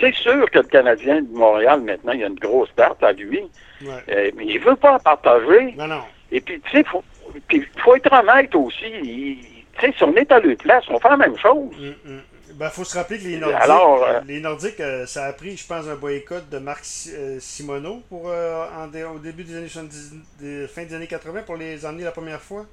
c'est 0.00 0.14
sûr 0.14 0.50
que 0.50 0.58
le 0.58 0.64
Canadien 0.64 1.22
de 1.22 1.30
Montréal, 1.32 1.80
maintenant, 1.82 2.12
il 2.12 2.20
y 2.20 2.24
a 2.24 2.28
une 2.28 2.34
grosse 2.34 2.70
date 2.76 3.02
à 3.02 3.12
lui. 3.12 3.42
Ouais. 3.84 3.90
Euh, 4.08 4.30
mais 4.36 4.46
il 4.46 4.58
veut 4.60 4.76
pas 4.76 4.94
en 4.94 4.98
partager. 4.98 5.72
Non, 5.76 5.86
non. 5.86 6.00
Et 6.32 6.40
puis, 6.40 6.60
tu 6.60 6.70
sais, 6.70 6.84
faut, 6.84 7.04
puis 7.48 7.64
faut 7.82 7.94
être 7.96 8.12
honnête 8.12 8.54
aussi. 8.54 8.86
Il- 9.02 9.38
Tu 9.78 9.86
sais, 9.88 9.92
si 9.96 10.04
on 10.04 10.14
est 10.14 10.30
à 10.30 10.38
leur 10.38 10.56
place, 10.56 10.84
on 10.88 11.00
fait 11.00 11.08
la 11.08 11.16
même 11.16 11.36
chose. 11.36 11.68
Hum, 11.78 11.94
hum. 12.06 12.20
Ben, 12.54 12.68
faut 12.70 12.84
se 12.84 12.96
rappeler 12.96 13.18
que 13.18 13.24
les 13.24 13.36
Nordiques, 13.38 13.60
Alors, 13.62 14.04
euh, 14.04 14.20
les 14.28 14.38
Nordiques 14.38 14.78
euh, 14.78 15.04
ça 15.06 15.24
a 15.24 15.32
pris, 15.32 15.56
je 15.56 15.66
pense, 15.66 15.88
un 15.88 15.96
boycott 15.96 16.48
de 16.48 16.58
Marc 16.58 16.84
Si- 16.84 17.10
euh, 17.12 17.40
Simoneau 17.40 18.00
pour, 18.08 18.26
en 18.26 18.86
au 19.12 19.18
début 19.18 19.42
des 19.42 19.56
années 19.56 19.66
70, 19.68 20.14
des- 20.40 20.68
fin 20.68 20.84
des 20.84 20.94
années 20.94 21.08
80 21.08 21.42
pour 21.42 21.56
les 21.56 21.84
emmener 21.84 22.04
la 22.04 22.12
première 22.12 22.40
fois. 22.40 22.64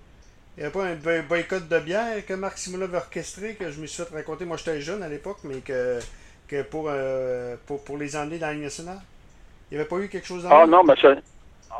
Il 0.58 0.62
n'y 0.62 0.66
avait 0.66 0.74
pas 0.74 0.84
un 0.86 0.96
boy- 0.96 1.22
boycott 1.28 1.68
de 1.68 1.80
bière 1.80 2.26
que 2.26 2.34
Marc 2.34 2.58
Simoneau 2.58 2.84
avait 2.86 2.98
orchestré, 2.98 3.56
que 3.56 3.72
je 3.72 3.80
me 3.80 3.86
suis 3.88 4.04
fait 4.04 4.14
raconter. 4.14 4.46
Moi, 4.46 4.58
j'étais 4.58 4.82
jeune 4.82 5.02
à 5.02 5.08
l'époque, 5.08 5.38
mais 5.44 5.60
que, 5.62 6.00
que 6.48 6.62
pour, 6.64 6.88
euh, 6.90 7.56
pour, 7.66 7.84
pour 7.84 7.98
les 7.98 8.16
emmener 8.16 8.38
dans 8.38 8.48
la 8.48 8.54
Ligue 8.54 8.64
nationale. 8.64 9.00
Il 9.72 9.76
n'y 9.76 9.80
avait 9.80 9.88
pas 9.90 9.98
eu 9.98 10.10
quelque 10.10 10.28
chose 10.28 10.44
dans 10.44 10.50
Ah 10.52 10.68
non, 10.68 10.84
mais 10.84 10.94
c'est. 11.02 11.18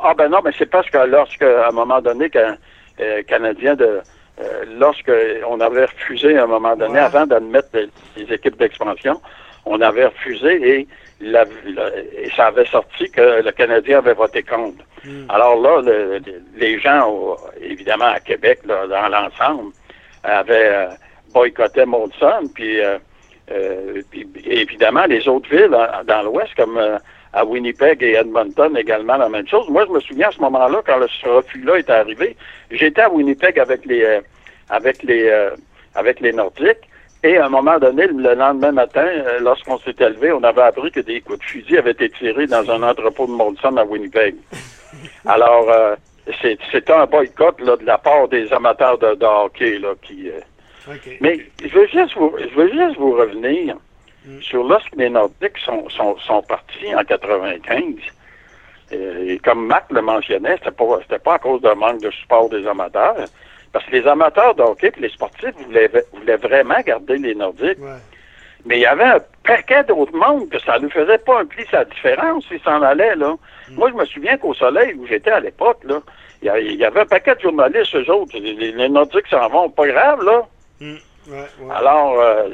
Ah 0.02 0.14
ben 0.14 0.30
non, 0.30 0.40
mais 0.42 0.52
c'est 0.58 0.66
parce 0.70 0.88
que 0.88 0.96
lorsque, 1.06 1.42
à 1.42 1.68
un 1.68 1.72
moment 1.72 2.00
donné, 2.00 2.30
qu'un 2.30 2.56
euh, 3.00 3.22
Canadien 3.24 3.74
de. 3.76 4.00
euh, 4.40 4.64
lorsque 4.78 5.12
on 5.46 5.60
avait 5.60 5.84
refusé 5.84 6.38
à 6.38 6.44
un 6.44 6.46
moment 6.46 6.74
donné, 6.74 6.94
Ouais. 6.94 6.98
avant 7.00 7.26
d'admettre 7.26 7.68
les, 7.74 7.90
les 8.16 8.32
équipes 8.34 8.56
d'expansion, 8.58 9.20
on 9.66 9.80
avait 9.82 10.06
refusé 10.06 10.78
et, 10.80 10.88
la- 11.22 11.44
la- 11.64 11.96
et 11.96 12.28
ça 12.36 12.46
avait 12.46 12.66
sorti 12.66 13.10
que 13.10 13.42
le 13.42 13.52
Canadien 13.52 13.98
avait 13.98 14.14
voté 14.14 14.42
contre. 14.42 14.84
Hmm. 15.04 15.26
Alors 15.30 15.56
là, 15.60 15.80
le- 15.82 16.18
le- 16.18 16.42
les 16.56 16.78
gens, 16.78 17.36
évidemment 17.60 18.06
à 18.12 18.20
Québec, 18.20 18.58
là, 18.64 18.86
dans 18.86 19.08
l'ensemble, 19.08 19.72
avaient 20.24 20.70
euh, 20.72 20.86
boycotté 21.32 21.84
Molson, 21.84 22.44
puis, 22.54 22.80
euh, 22.80 22.98
euh, 23.50 24.02
puis 24.10 24.28
évidemment 24.44 25.04
les 25.06 25.26
autres 25.28 25.48
villes 25.50 25.74
hein, 25.74 26.02
dans 26.06 26.22
l'Ouest, 26.22 26.54
comme 26.56 26.76
euh, 26.78 26.98
à 27.32 27.44
Winnipeg 27.44 28.02
et 28.02 28.12
Edmonton 28.14 28.76
également 28.76 29.16
la 29.16 29.28
même 29.28 29.48
chose. 29.48 29.68
Moi, 29.70 29.84
je 29.86 29.92
me 29.92 30.00
souviens 30.00 30.28
à 30.28 30.32
ce 30.32 30.40
moment-là, 30.40 30.82
quand 30.86 31.00
ce 31.08 31.28
refus-là 31.28 31.76
est 31.78 31.90
arrivé, 31.90 32.36
j'étais 32.70 33.00
à 33.02 33.10
Winnipeg 33.10 33.58
avec 33.58 33.84
les 33.86 34.20
avec 34.68 35.02
les 35.02 35.28
euh, 35.28 35.50
avec 35.94 36.20
les 36.20 36.32
Nordiques. 36.32 36.88
Et 37.24 37.36
à 37.36 37.46
un 37.46 37.48
moment 37.48 37.78
donné, 37.78 38.06
le 38.06 38.34
lendemain 38.34 38.72
matin, 38.72 39.06
euh, 39.06 39.38
lorsqu'on 39.40 39.78
s'était 39.78 40.10
levé, 40.10 40.32
on 40.32 40.42
avait 40.42 40.62
appris 40.62 40.90
que 40.90 41.00
des 41.00 41.20
coups 41.20 41.38
de 41.38 41.44
fusil 41.44 41.78
avaient 41.78 41.92
été 41.92 42.10
tirés 42.10 42.46
dans 42.46 42.68
un 42.70 42.82
entrepôt 42.82 43.26
de 43.26 43.32
Molson 43.32 43.76
à 43.76 43.84
Winnipeg. 43.84 44.34
Alors, 45.26 45.68
c'était 46.40 46.92
un 46.92 47.06
boycott 47.06 47.60
là, 47.60 47.76
de 47.76 47.84
la 47.84 47.98
part 47.98 48.28
des 48.28 48.52
amateurs 48.52 48.98
de, 48.98 49.24
hockey 49.24 49.78
là, 49.78 49.94
qui. 50.02 50.30
Mais 51.20 51.38
je 51.64 51.68
veux 51.68 51.86
juste 51.86 52.16
vous, 52.16 52.34
je 52.38 52.54
veux 52.56 52.72
juste 52.72 52.98
vous 52.98 53.12
revenir 53.12 53.76
Mm. 54.24 54.40
Sur 54.40 54.64
lorsque 54.64 54.94
les 54.96 55.10
Nordiques 55.10 55.58
sont, 55.64 55.88
sont, 55.88 56.16
sont 56.18 56.42
partis 56.42 56.94
en 56.94 57.02
95, 57.02 57.82
euh, 58.92 59.26
et 59.26 59.38
comme 59.38 59.66
Mac 59.66 59.86
le 59.90 60.00
mentionnait, 60.00 60.56
c'était 60.58 60.70
pas, 60.70 60.98
c'était 61.02 61.18
pas 61.18 61.34
à 61.34 61.38
cause 61.38 61.60
d'un 61.60 61.74
manque 61.74 62.02
de 62.02 62.10
support 62.10 62.48
des 62.48 62.66
amateurs, 62.66 63.16
parce 63.72 63.84
que 63.86 63.92
les 63.92 64.06
amateurs 64.06 64.54
de 64.54 64.62
hockey 64.62 64.92
et 64.96 65.00
les 65.00 65.08
sportifs 65.08 65.54
voulaient, 65.64 65.90
voulaient 66.12 66.36
vraiment 66.36 66.80
garder 66.84 67.16
les 67.16 67.34
Nordiques. 67.34 67.78
Mais 68.64 68.78
il 68.78 68.82
y 68.82 68.86
avait 68.86 69.04
un 69.04 69.20
paquet 69.44 69.82
d'autres 69.84 70.16
mondes 70.16 70.48
que 70.48 70.58
ça 70.60 70.78
ne 70.78 70.88
faisait 70.88 71.18
pas 71.18 71.40
un 71.40 71.46
pli 71.46 71.64
sa 71.70 71.84
différence 71.84 72.46
s'ils 72.46 72.60
s'en 72.60 72.80
allaient, 72.80 73.16
là. 73.16 73.34
Mm. 73.68 73.74
Moi, 73.74 73.90
je 73.90 73.94
me 73.94 74.04
souviens 74.04 74.36
qu'au 74.36 74.54
Soleil, 74.54 74.94
où 74.94 75.06
j'étais 75.06 75.32
à 75.32 75.40
l'époque, 75.40 75.80
là, 75.84 76.00
il 76.42 76.76
y, 76.76 76.84
avait 76.84 77.00
un 77.00 77.06
paquet 77.06 77.34
de 77.34 77.40
journalistes, 77.40 77.94
eux 77.94 78.10
autres. 78.10 78.36
Les, 78.38 78.88
Nordiques 78.88 79.26
s'en 79.28 79.48
vont, 79.48 79.70
pas 79.70 79.86
grave, 79.86 80.22
là. 80.22 80.42
Mm. 80.80 80.96
Alors, 81.70 82.20
euh, 82.20 82.50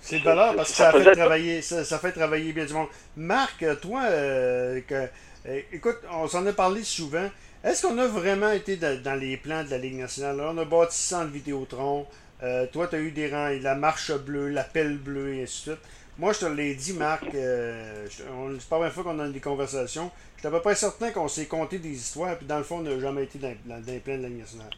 c'est 0.00 0.18
de 0.18 0.24
valeur 0.24 0.56
parce 0.56 0.70
que 0.70 0.76
ça, 0.76 0.92
fait 0.92 1.12
travailler, 1.12 1.62
ça, 1.62 1.98
fait 1.98 2.12
travailler 2.12 2.52
bien 2.52 2.64
du 2.64 2.74
monde. 2.74 2.88
Marc, 3.16 3.64
toi, 3.80 4.00
euh, 4.04 4.80
que, 4.86 4.94
euh, 5.48 5.60
écoute, 5.72 5.96
on 6.12 6.26
s'en 6.26 6.44
a 6.46 6.52
parlé 6.52 6.82
souvent. 6.82 7.28
Est-ce 7.64 7.86
qu'on 7.86 7.98
a 7.98 8.06
vraiment 8.06 8.50
été 8.50 8.76
dans 8.76 9.18
les 9.18 9.36
plans 9.36 9.62
de 9.64 9.70
la 9.70 9.78
Ligue 9.78 9.98
nationale? 9.98 10.40
on 10.40 10.58
a 10.58 10.64
bâti 10.64 10.98
ça 10.98 11.20
en 11.20 11.26
Vidéotron. 11.26 12.06
Euh, 12.42 12.66
toi, 12.72 12.88
tu 12.88 12.96
as 12.96 12.98
eu 12.98 13.12
des 13.12 13.30
rangs, 13.30 13.50
la 13.62 13.76
marche 13.76 14.12
bleue, 14.12 14.48
l'appel 14.48 14.98
bleu, 14.98 15.34
et 15.34 15.42
ainsi 15.44 15.70
de 15.70 15.74
suite. 15.74 15.88
Moi, 16.18 16.32
je 16.32 16.40
te 16.40 16.46
l'ai 16.46 16.74
dit, 16.74 16.92
Marc, 16.92 17.24
c'est 17.30 18.24
pas 18.24 18.34
la 18.34 18.58
première 18.68 18.92
fois 18.92 19.04
qu'on 19.04 19.18
a 19.20 19.28
des 19.28 19.40
conversations. 19.40 20.10
Je 20.36 20.40
suis 20.40 20.48
à 20.48 20.50
peu 20.50 20.60
près 20.60 20.74
certain 20.74 21.10
qu'on 21.10 21.28
s'est 21.28 21.46
compté 21.46 21.78
des 21.78 21.92
histoires, 21.92 22.36
puis 22.36 22.46
dans 22.46 22.58
le 22.58 22.64
fond, 22.64 22.78
on 22.78 22.82
n'a 22.82 22.98
jamais 22.98 23.24
été 23.24 23.38
dans, 23.38 23.54
dans 23.64 23.82
les 23.86 24.00
plans 24.00 24.16
de 24.16 24.22
la 24.22 24.28
Ligue 24.28 24.40
nationale. 24.40 24.70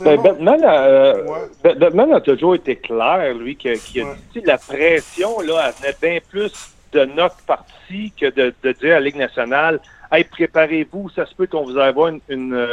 Ben, 0.00 0.20
Batman, 0.20 0.60
euh, 0.64 2.16
a 2.16 2.20
toujours 2.20 2.56
été 2.56 2.76
clair, 2.76 3.32
lui, 3.34 3.56
qui, 3.56 3.68
a 3.68 3.74
dit 3.74 4.40
la 4.44 4.58
pression, 4.58 5.40
là, 5.40 5.68
elle 5.68 5.74
venait 5.74 5.96
bien 6.02 6.20
plus 6.28 6.52
de 6.92 7.04
notre 7.04 7.36
parti 7.46 8.12
que 8.20 8.28
de, 8.30 8.52
dire 8.72 8.96
à 8.96 8.98
la 8.98 9.00
Ligue 9.00 9.16
nationale 9.16 9.80
Hey, 10.12 10.24
préparez-vous, 10.24 11.10
ça 11.10 11.26
se 11.26 11.34
peut 11.34 11.46
qu'on 11.46 11.64
vous 11.64 11.76
avoir 11.76 12.08
une, 12.08 12.20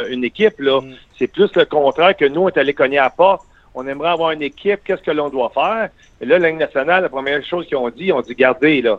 une, 0.08 0.24
équipe. 0.24 0.60
là. 0.60 0.80
Mm. 0.80 0.94
C'est 1.18 1.26
plus 1.26 1.50
le 1.54 1.64
contraire 1.64 2.16
que 2.16 2.24
nous, 2.24 2.42
on 2.42 2.48
est 2.48 2.58
allé 2.58 2.74
cogner 2.74 2.98
à 2.98 3.04
la 3.04 3.10
porte. 3.10 3.42
On 3.74 3.86
aimerait 3.88 4.10
avoir 4.10 4.30
une 4.30 4.42
équipe, 4.42 4.80
qu'est-ce 4.84 5.02
que 5.02 5.10
l'on 5.10 5.30
doit 5.30 5.50
faire? 5.50 5.88
Et 6.20 6.26
là, 6.26 6.38
la 6.38 6.50
Ligue 6.50 6.60
nationale, 6.60 7.02
la 7.02 7.08
première 7.08 7.44
chose 7.44 7.66
qu'ils 7.66 7.76
ont 7.76 7.90
dit, 7.90 8.12
on 8.12 8.20
dit 8.20 8.34
Gardez, 8.34 8.82
là, 8.82 8.98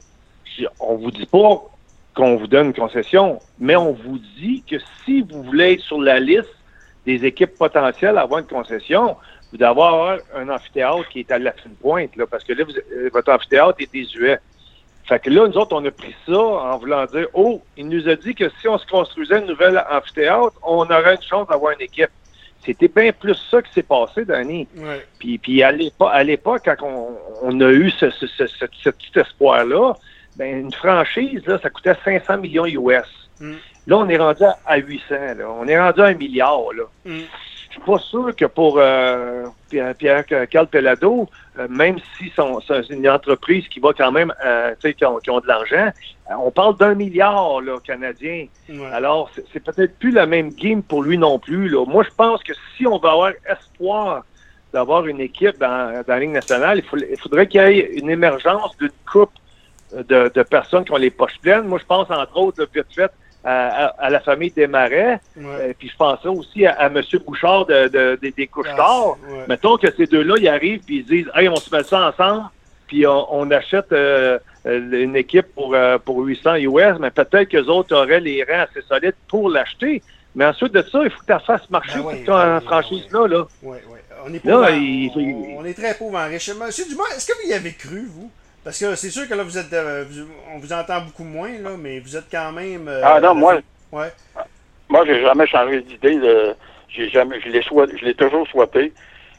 on 0.79 0.95
vous 0.95 1.11
dit 1.11 1.25
pas 1.25 1.63
qu'on 2.13 2.37
vous 2.37 2.47
donne 2.47 2.67
une 2.67 2.73
concession, 2.73 3.39
mais 3.59 3.75
on 3.75 3.91
vous 3.91 4.19
dit 4.37 4.63
que 4.69 4.77
si 5.03 5.21
vous 5.21 5.43
voulez 5.43 5.73
être 5.73 5.81
sur 5.81 6.01
la 6.01 6.19
liste 6.19 6.55
des 7.05 7.25
équipes 7.25 7.57
potentielles 7.57 8.17
à 8.17 8.21
avoir 8.21 8.39
une 8.39 8.47
concession, 8.47 9.15
vous 9.51 9.57
devez 9.57 9.69
avoir 9.69 10.17
un 10.33 10.49
amphithéâtre 10.49 11.07
qui 11.09 11.19
est 11.19 11.31
à 11.31 11.39
la 11.39 11.51
fine 11.51 11.75
pointe, 11.75 12.15
là, 12.15 12.25
parce 12.25 12.43
que 12.43 12.53
là, 12.53 12.63
euh, 12.65 13.09
votre 13.13 13.31
amphithéâtre 13.31 13.75
est 13.79 13.91
désuet. 13.91 14.39
Fait 15.07 15.19
que 15.19 15.29
là, 15.29 15.47
nous 15.47 15.57
autres, 15.57 15.75
on 15.75 15.85
a 15.85 15.91
pris 15.91 16.15
ça 16.25 16.37
en 16.37 16.77
voulant 16.77 17.05
dire, 17.05 17.27
oh, 17.33 17.61
il 17.77 17.87
nous 17.87 18.09
a 18.09 18.15
dit 18.15 18.33
que 18.33 18.49
si 18.59 18.67
on 18.67 18.77
se 18.77 18.87
construisait 18.87 19.39
une 19.39 19.45
nouvelle 19.45 19.83
amphithéâtre, 19.89 20.55
on 20.63 20.83
aurait 20.83 21.15
une 21.15 21.21
chance 21.21 21.47
d'avoir 21.47 21.73
une 21.73 21.81
équipe. 21.81 22.09
C'était 22.65 22.87
bien 22.87 23.11
plus 23.11 23.37
ça 23.51 23.61
qui 23.61 23.71
s'est 23.71 23.83
passé, 23.83 24.25
Danny. 24.25 24.67
Puis, 25.19 25.37
puis 25.37 25.61
à 25.61 25.71
l'époque, 25.71 26.63
quand 26.65 27.15
on, 27.43 27.61
a 27.61 27.69
eu 27.69 27.91
ce, 27.91 28.07
petit 28.07 29.19
espoir-là, 29.19 29.93
ben, 30.35 30.61
une 30.61 30.73
franchise, 30.73 31.45
là, 31.45 31.59
ça 31.61 31.69
coûtait 31.69 31.95
500 32.03 32.39
millions 32.39 32.65
US. 32.65 33.05
Mm. 33.39 33.53
Là, 33.87 33.97
on 33.97 34.09
est 34.09 34.17
rendu 34.17 34.43
à 34.65 34.77
800. 34.77 35.03
Là. 35.37 35.49
On 35.49 35.67
est 35.67 35.79
rendu 35.79 36.01
à 36.01 36.05
un 36.05 36.13
milliard. 36.15 36.73
Là. 36.75 36.83
Mm. 37.05 37.19
Je 37.75 37.81
suis 37.81 37.91
pas 37.91 37.99
sûr 37.99 38.35
que 38.35 38.45
pour 38.45 38.77
euh, 38.79 39.47
Pierre, 39.69 40.23
Carl 40.49 40.67
Pelado, 40.67 41.27
euh, 41.59 41.67
même 41.69 41.97
si 42.17 42.31
c'est 42.37 42.89
une 42.89 43.09
entreprise 43.09 43.67
qui 43.67 43.81
va 43.81 43.91
quand 43.91 44.13
même, 44.13 44.33
euh, 44.45 44.73
tu 44.79 44.87
sais, 44.89 44.93
qui, 44.93 45.03
ont, 45.05 45.39
de 45.39 45.47
l'argent, 45.47 45.89
on 46.39 46.51
parle 46.51 46.77
d'un 46.77 46.95
milliard 46.95 47.59
là, 47.59 47.77
canadien. 47.83 48.47
Alors, 48.93 49.29
c'est 49.51 49.59
peut-être 49.59 49.99
plus 49.99 50.11
la 50.11 50.25
même 50.25 50.51
game 50.51 50.83
pour 50.83 51.03
lui 51.03 51.17
non 51.17 51.37
plus. 51.37 51.67
Là. 51.67 51.85
Moi, 51.85 52.03
je 52.03 52.15
pense 52.15 52.41
que 52.43 52.53
si 52.77 52.87
on 52.87 52.97
va 52.97 53.11
avoir 53.11 53.31
espoir 53.49 54.23
d'avoir 54.71 55.05
une 55.07 55.19
équipe 55.19 55.57
dans, 55.59 56.01
la 56.07 56.19
Ligue 56.19 56.31
nationale, 56.31 56.81
il, 56.81 57.17
faudrait 57.17 57.47
qu'il 57.47 57.61
y 57.61 57.63
ait 57.63 57.93
une 57.97 58.09
émergence 58.09 58.77
d'une 58.77 58.89
coupe 59.11 59.33
de, 59.91 60.43
personnes 60.43 60.85
qui 60.85 60.93
ont 60.93 60.97
les 60.97 61.11
poches 61.11 61.39
pleines. 61.41 61.63
Moi, 61.63 61.79
je 61.79 61.85
pense, 61.85 62.09
entre 62.09 62.37
autres, 62.37 62.65
vite 62.73 62.85
fait, 62.95 63.11
à, 63.45 64.09
la 64.09 64.19
famille 64.19 64.51
Desmarais. 64.51 65.19
Euh, 65.37 65.73
puis 65.77 65.89
je 65.89 65.95
pensais 65.95 66.27
aussi 66.27 66.65
à, 66.65 66.87
M. 66.87 67.01
Bouchard 67.25 67.65
de, 67.65 68.17
des 68.21 68.47
couches 68.47 68.75
tard. 68.75 69.17
Mettons 69.47 69.77
que 69.77 69.87
ces 69.95 70.07
deux-là, 70.07 70.35
ils 70.39 70.47
arrivent 70.47 70.81
puis 70.85 70.97
ils 70.97 71.05
disent 71.05 71.31
Hey, 71.35 71.47
on 71.47 71.55
se 71.55 71.73
met 71.73 71.83
ça 71.83 72.09
ensemble, 72.09 72.45
puis 72.87 73.05
on, 73.07 73.51
achète 73.51 73.91
euh, 73.91 74.39
euh, 74.65 75.03
une 75.03 75.15
équipe 75.15 75.47
pour, 75.53 75.75
pour 76.03 76.19
800 76.19 76.55
US, 76.55 76.99
mais 76.99 77.11
peut-être 77.11 77.49
qu'eux 77.49 77.65
autres 77.65 77.95
auraient 77.95 78.19
les 78.19 78.43
reins 78.43 78.65
assez 78.69 78.81
solides 78.87 79.15
pour 79.27 79.49
l'acheter. 79.49 80.01
Mais 80.33 80.45
ensuite 80.45 80.73
de 80.73 80.81
ça, 80.81 80.99
il 81.03 81.09
faut 81.09 81.21
que 81.25 81.33
tu 81.33 81.45
fasses 81.45 81.69
marcher 81.69 81.99
ben 81.99 82.11
cette 82.11 82.25
ben 82.25 82.59
franchise-là. 82.59 83.27
Là. 83.27 83.45
On 83.63 84.33
est, 84.33 84.41
on, 84.45 85.65
est 85.65 85.73
très 85.73 85.93
pauvre 85.93 86.17
en 86.17 86.27
riche. 86.27 86.49
Monsieur 86.49 86.85
Dumas, 86.89 87.03
est-ce 87.15 87.27
que 87.27 87.41
vous 87.41 87.49
y 87.49 87.53
avez 87.53 87.71
cru, 87.73 88.05
vous? 88.07 88.29
Parce 88.65 88.79
que 88.79 88.95
c'est 88.95 89.11
sûr 89.11 89.29
que 89.29 89.35
là, 89.35 89.43
vous 89.43 89.57
êtes. 89.59 89.71
Euh, 89.71 90.03
on 90.53 90.57
vous 90.57 90.73
entend 90.73 90.99
beaucoup 91.01 91.23
moins, 91.23 91.51
là, 91.59 91.77
mais 91.79 91.99
vous 91.99 92.17
êtes 92.17 92.25
quand 92.31 92.51
même. 92.51 92.87
Euh, 92.87 93.01
ah 93.03 93.21
non, 93.21 93.35
moi. 93.35 93.59
Ouais. 93.91 94.11
Moi, 94.89 95.05
j'ai 95.05 95.21
jamais 95.21 95.45
changé 95.45 95.81
d'idée. 95.81 96.19
J'ai 96.89 97.09
jamais. 97.09 97.39
Je 97.41 97.49
l'ai 97.49 97.61
je 97.61 98.03
l'ai 98.03 98.15
toujours 98.15 98.47
souhaité, 98.47 98.91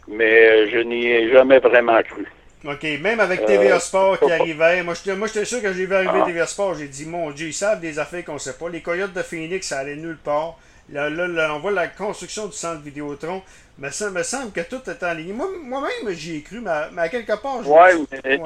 mais 0.06 0.70
je 0.70 0.78
n'y 0.78 1.06
ai 1.06 1.32
jamais 1.32 1.58
vraiment 1.58 2.00
cru. 2.04 2.24
OK, 2.64 2.84
même 3.00 3.20
avec 3.20 3.44
TVA 3.44 3.76
euh, 3.76 3.78
Sport 3.78 4.18
qui 4.18 4.32
arrivait, 4.32 4.82
moi 4.82 4.94
j'étais 4.94 5.44
sûr 5.44 5.62
que 5.62 5.72
j'ai 5.72 5.86
vu 5.86 5.94
arriver 5.94 6.20
ah. 6.22 6.26
TVA 6.26 6.46
Sport, 6.46 6.74
j'ai 6.74 6.88
dit 6.88 7.06
mon 7.06 7.30
Dieu, 7.30 7.48
ils 7.48 7.54
savent 7.54 7.80
des 7.80 7.98
affaires 7.98 8.24
qu'on 8.24 8.38
sait 8.38 8.54
pas. 8.54 8.68
Les 8.68 8.80
Coyotes 8.80 9.12
de 9.12 9.22
Phoenix, 9.22 9.68
ça 9.68 9.78
allait 9.78 9.94
nulle 9.94 10.16
part. 10.16 10.58
Là, 10.88 11.10
là, 11.10 11.54
on 11.54 11.58
voit 11.58 11.72
la 11.72 11.88
construction 11.88 12.46
du 12.46 12.52
centre 12.52 12.80
Vidéotron, 12.80 13.42
mais 13.78 13.90
ça 13.90 14.10
me 14.10 14.22
semble 14.22 14.52
que 14.52 14.60
tout 14.60 14.80
est 14.88 15.02
en 15.04 15.14
ligne. 15.14 15.34
Moi-même, 15.34 16.14
j'y 16.14 16.36
ai 16.36 16.42
cru, 16.42 16.60
mais, 16.60 17.00
à 17.00 17.08
quelque 17.08 17.40
part, 17.40 17.62
je 17.62 17.68
ouais, 17.68 17.94
mais... 18.24 18.40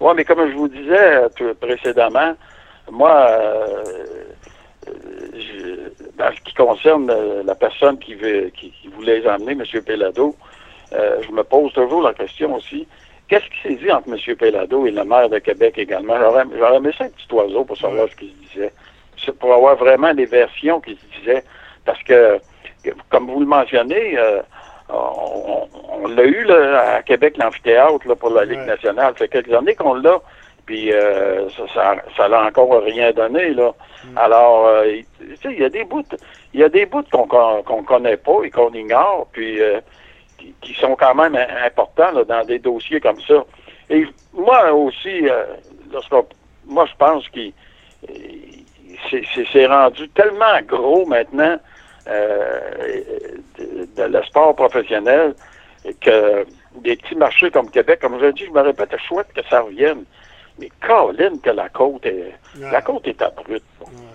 Oui, 0.00 0.12
mais 0.16 0.24
comme 0.24 0.50
je 0.50 0.56
vous 0.56 0.68
disais 0.68 1.22
euh, 1.40 1.54
précédemment, 1.60 2.34
moi, 2.90 3.26
euh, 3.30 3.84
dans 6.16 6.32
ce 6.34 6.40
qui 6.42 6.54
concerne 6.54 7.10
euh, 7.10 7.42
la 7.44 7.54
personne 7.54 7.98
qui, 7.98 8.14
veut, 8.14 8.50
qui, 8.54 8.72
voulait 8.94 9.20
les 9.20 9.28
emmener, 9.28 9.52
M. 9.52 9.82
Pellado, 9.82 10.34
je 10.92 11.32
me 11.32 11.42
pose 11.42 11.72
toujours 11.72 12.02
la 12.02 12.14
question 12.14 12.54
aussi, 12.54 12.86
qu'est-ce 13.26 13.44
qui 13.46 13.68
s'est 13.68 13.84
dit 13.84 13.90
entre 13.90 14.08
M. 14.10 14.36
Pellado 14.36 14.86
et 14.86 14.92
le 14.92 15.04
maire 15.04 15.28
de 15.28 15.38
Québec 15.38 15.76
également? 15.76 16.14
J'aurais 16.18 16.76
aimé 16.76 16.90
ça 16.96 17.04
un 17.04 17.08
petit 17.08 17.32
oiseau 17.32 17.64
pour 17.64 17.76
savoir 17.76 18.08
ce 18.08 18.16
qu'il 18.16 18.30
se 18.30 18.52
disait. 18.52 18.72
Pour 19.40 19.54
avoir 19.54 19.76
vraiment 19.76 20.12
les 20.12 20.26
versions 20.26 20.80
qui 20.80 20.96
se 20.96 21.20
disaient. 21.20 21.44
Parce 21.84 22.00
que, 22.04 22.38
comme 23.08 23.26
vous 23.28 23.40
le 23.40 23.46
mentionnez, 23.46 24.16
on, 24.88 26.06
l'a 26.08 26.24
eu 26.24 26.44
là, 26.44 26.96
à 26.96 27.02
Québec, 27.02 27.36
l'amphithéâtre 27.38 28.14
pour 28.16 28.30
la 28.30 28.44
Ligue 28.44 28.66
nationale. 28.66 29.14
Ça 29.14 29.24
fait 29.24 29.28
quelques 29.28 29.52
années 29.52 29.74
qu'on 29.74 29.94
l'a. 29.94 30.20
Puis 30.66 30.92
euh, 30.92 31.48
ça, 31.74 31.96
ça, 32.16 32.28
l'a 32.28 32.46
encore 32.46 32.82
rien 32.82 33.12
donné 33.12 33.50
là. 33.50 33.72
Mm. 34.04 34.18
Alors, 34.18 34.66
euh, 34.66 35.00
tu 35.18 35.36
sais, 35.36 35.52
il 35.52 35.60
y 35.60 35.64
a 35.64 35.68
des 35.68 35.84
bouts, 35.84 36.02
il 36.54 36.60
y 36.60 36.64
a 36.64 36.70
des 36.70 36.86
bouts 36.86 37.04
qu'on 37.12 37.26
qu'on 37.26 37.82
connaît 37.82 38.16
pas 38.16 38.42
et 38.44 38.50
qu'on 38.50 38.72
ignore, 38.72 39.26
puis 39.32 39.60
euh, 39.60 39.80
qui, 40.62 40.72
sont 40.74 40.96
quand 40.96 41.14
même 41.14 41.36
importants 41.36 42.12
là, 42.12 42.24
dans 42.24 42.44
des 42.44 42.58
dossiers 42.58 43.00
comme 43.00 43.20
ça. 43.20 43.44
Et 43.90 44.06
moi 44.32 44.72
aussi, 44.72 45.26
moi 46.66 46.86
je 46.86 46.96
pense 46.96 47.28
que 47.28 47.50
c'est 49.52 49.66
rendu 49.66 50.08
tellement 50.10 50.62
gros 50.66 51.04
maintenant 51.04 51.58
euh, 51.58 51.73
de, 52.06 54.02
le 54.02 54.22
sport 54.24 54.54
professionnel 54.54 55.34
que 56.00 56.46
des 56.76 56.96
petits 56.96 57.14
marchés 57.16 57.50
comme 57.50 57.70
Québec, 57.70 58.00
comme 58.00 58.18
je 58.18 58.26
l'ai 58.26 58.32
dit, 58.32 58.46
je 58.46 58.50
me 58.50 58.60
répète, 58.60 58.96
chouette 58.98 59.28
que 59.34 59.42
ça 59.48 59.60
revienne. 59.60 60.04
Mais 60.58 60.68
Colin, 60.80 61.38
que 61.42 61.50
la 61.50 61.68
côte 61.68 62.06
est. 62.06 62.32
La 62.60 62.80
côte 62.80 63.06
est 63.08 63.20
abrupte. 63.20 63.64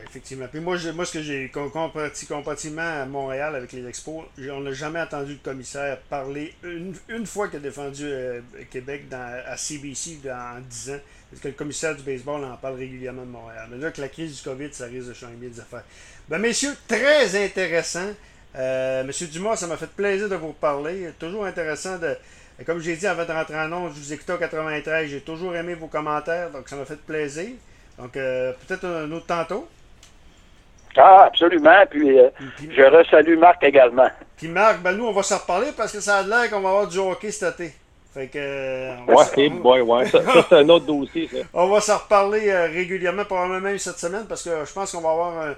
Effectivement. 0.10 0.48
Puis 0.48 0.60
moi, 0.60 0.78
moi 0.94 1.06
ce 1.06 1.14
que 1.14 1.22
j'ai 1.22 1.50
comparativement 1.50 3.02
à 3.02 3.06
Montréal 3.06 3.56
avec 3.56 3.72
les 3.72 3.86
expos, 3.88 4.26
on 4.52 4.62
n'a 4.62 4.72
jamais 4.74 5.00
entendu 5.02 5.34
le 5.34 5.40
commissaire 5.40 6.00
parler 6.10 6.54
une, 6.64 6.96
une 7.08 7.26
fois 7.26 7.48
qu'il 7.48 7.58
a 7.58 7.62
défendu 7.62 8.04
euh, 8.06 8.42
Québec 8.70 9.06
à 9.12 9.56
CBC 9.56 10.20
en 10.26 10.60
10 10.62 10.90
ans. 10.92 11.00
Parce 11.30 11.44
que 11.44 11.48
le 11.50 11.54
commissaire 11.54 11.96
du 11.96 12.02
baseball 12.02 12.44
en 12.44 12.58
parle 12.58 12.78
régulièrement 12.78 13.22
de 13.22 13.30
Montréal. 13.30 13.68
Mais 13.72 13.78
là, 13.78 13.92
que 13.92 14.02
la 14.02 14.08
crise 14.10 14.38
du 14.38 14.42
COVID, 14.42 14.74
ça 14.74 14.86
risque 14.86 15.10
de 15.10 15.14
changer 15.14 15.36
des 15.36 15.60
affaires. 15.60 15.84
Ben, 16.28 16.40
messieurs, 16.40 16.76
très 16.88 17.46
intéressant. 17.46 18.10
Euh, 18.56 19.04
Monsieur 19.04 19.28
Dumas, 19.28 19.56
ça 19.56 19.68
m'a 19.68 19.78
fait 19.78 19.90
plaisir 19.92 20.28
de 20.28 20.36
vous 20.36 20.54
parler. 20.54 21.12
Toujours 21.20 21.46
intéressant 21.46 22.00
de, 22.00 22.18
comme 22.66 22.80
j'ai 22.80 22.96
dit 22.96 23.08
avant 23.08 23.26
de 23.26 23.32
rentrer 23.32 23.60
en 23.60 23.72
ondes, 23.72 23.92
je 23.96 24.00
vous 24.00 24.14
écoutais 24.14 24.34
au 24.34 24.38
93, 24.38 25.10
j'ai 25.10 25.22
toujours 25.22 25.56
aimé 25.56 25.76
vos 25.76 25.88
commentaires, 25.88 26.50
donc 26.50 26.68
ça 26.68 26.76
m'a 26.76 26.86
fait 26.86 27.00
plaisir. 27.00 27.52
Donc 27.98 28.18
euh, 28.18 28.54
peut-être 28.68 28.86
un 28.86 29.12
autre 29.12 29.28
tantôt? 29.28 29.68
Ah, 30.98 31.26
absolument. 31.28 31.86
Puis, 31.90 32.20
euh, 32.20 32.30
je 32.70 32.82
resalue 32.82 33.38
Marc 33.38 33.64
également. 33.64 34.10
Puis 34.38 34.48
Marc, 34.48 34.82
ben 34.82 34.94
nous, 34.94 35.06
on 35.06 35.12
va 35.12 35.24
s'en 35.24 35.38
reparler 35.38 35.72
parce 35.76 35.92
que 35.92 36.00
ça 36.00 36.18
a 36.18 36.24
l'air 36.24 36.50
qu'on 36.50 36.62
va 36.62 36.70
avoir 36.70 36.88
du 36.88 36.98
hockey 36.98 37.32
cet 37.32 37.60
été. 37.60 37.74
Fait 38.14 38.28
que. 38.28 38.38
Euh, 38.38 38.96
ouais, 39.08 39.82
ouais, 39.82 40.06
Ça, 40.08 40.20
c'est 40.50 40.56
un 40.56 40.70
autre 40.70 40.86
dossier, 40.86 41.30
ça. 41.32 41.38
on 41.54 41.68
va 41.70 41.80
s'en 41.80 41.98
reparler 41.98 42.52
régulièrement, 42.68 43.26
probablement 43.26 43.62
même 43.62 43.78
cette 43.78 44.00
semaine, 44.00 44.26
parce 44.28 44.44
que 44.44 44.66
je 44.66 44.74
pense 44.74 44.92
qu'on 44.92 45.02
va 45.02 45.12
avoir 45.12 45.56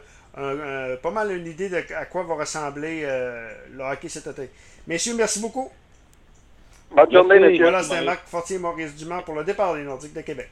pas 1.02 1.12
mal 1.12 1.32
une 1.32 1.48
idée 1.48 1.70
de 1.70 1.78
à 1.78 2.06
quoi 2.06 2.24
va 2.24 2.36
ressembler 2.36 3.08
le 3.72 3.84
hockey 3.84 4.10
cet 4.10 4.28
été. 4.28 4.50
Messieurs, 4.88 5.14
merci 5.16 5.40
beaucoup. 5.40 5.72
Bonne 6.94 7.12
journée, 7.12 7.40
monsieur. 7.40 7.64
Voilà, 7.64 7.84
c'était 7.84 8.04
Marc 8.04 8.28
Fortier 8.28 8.58
Maurice 8.58 8.96
Dumont 8.96 9.22
pour 9.22 9.36
le 9.36 9.44
départ 9.44 9.74
des 9.76 9.84
Nordiques 9.84 10.14
de 10.14 10.22
Québec. 10.22 10.50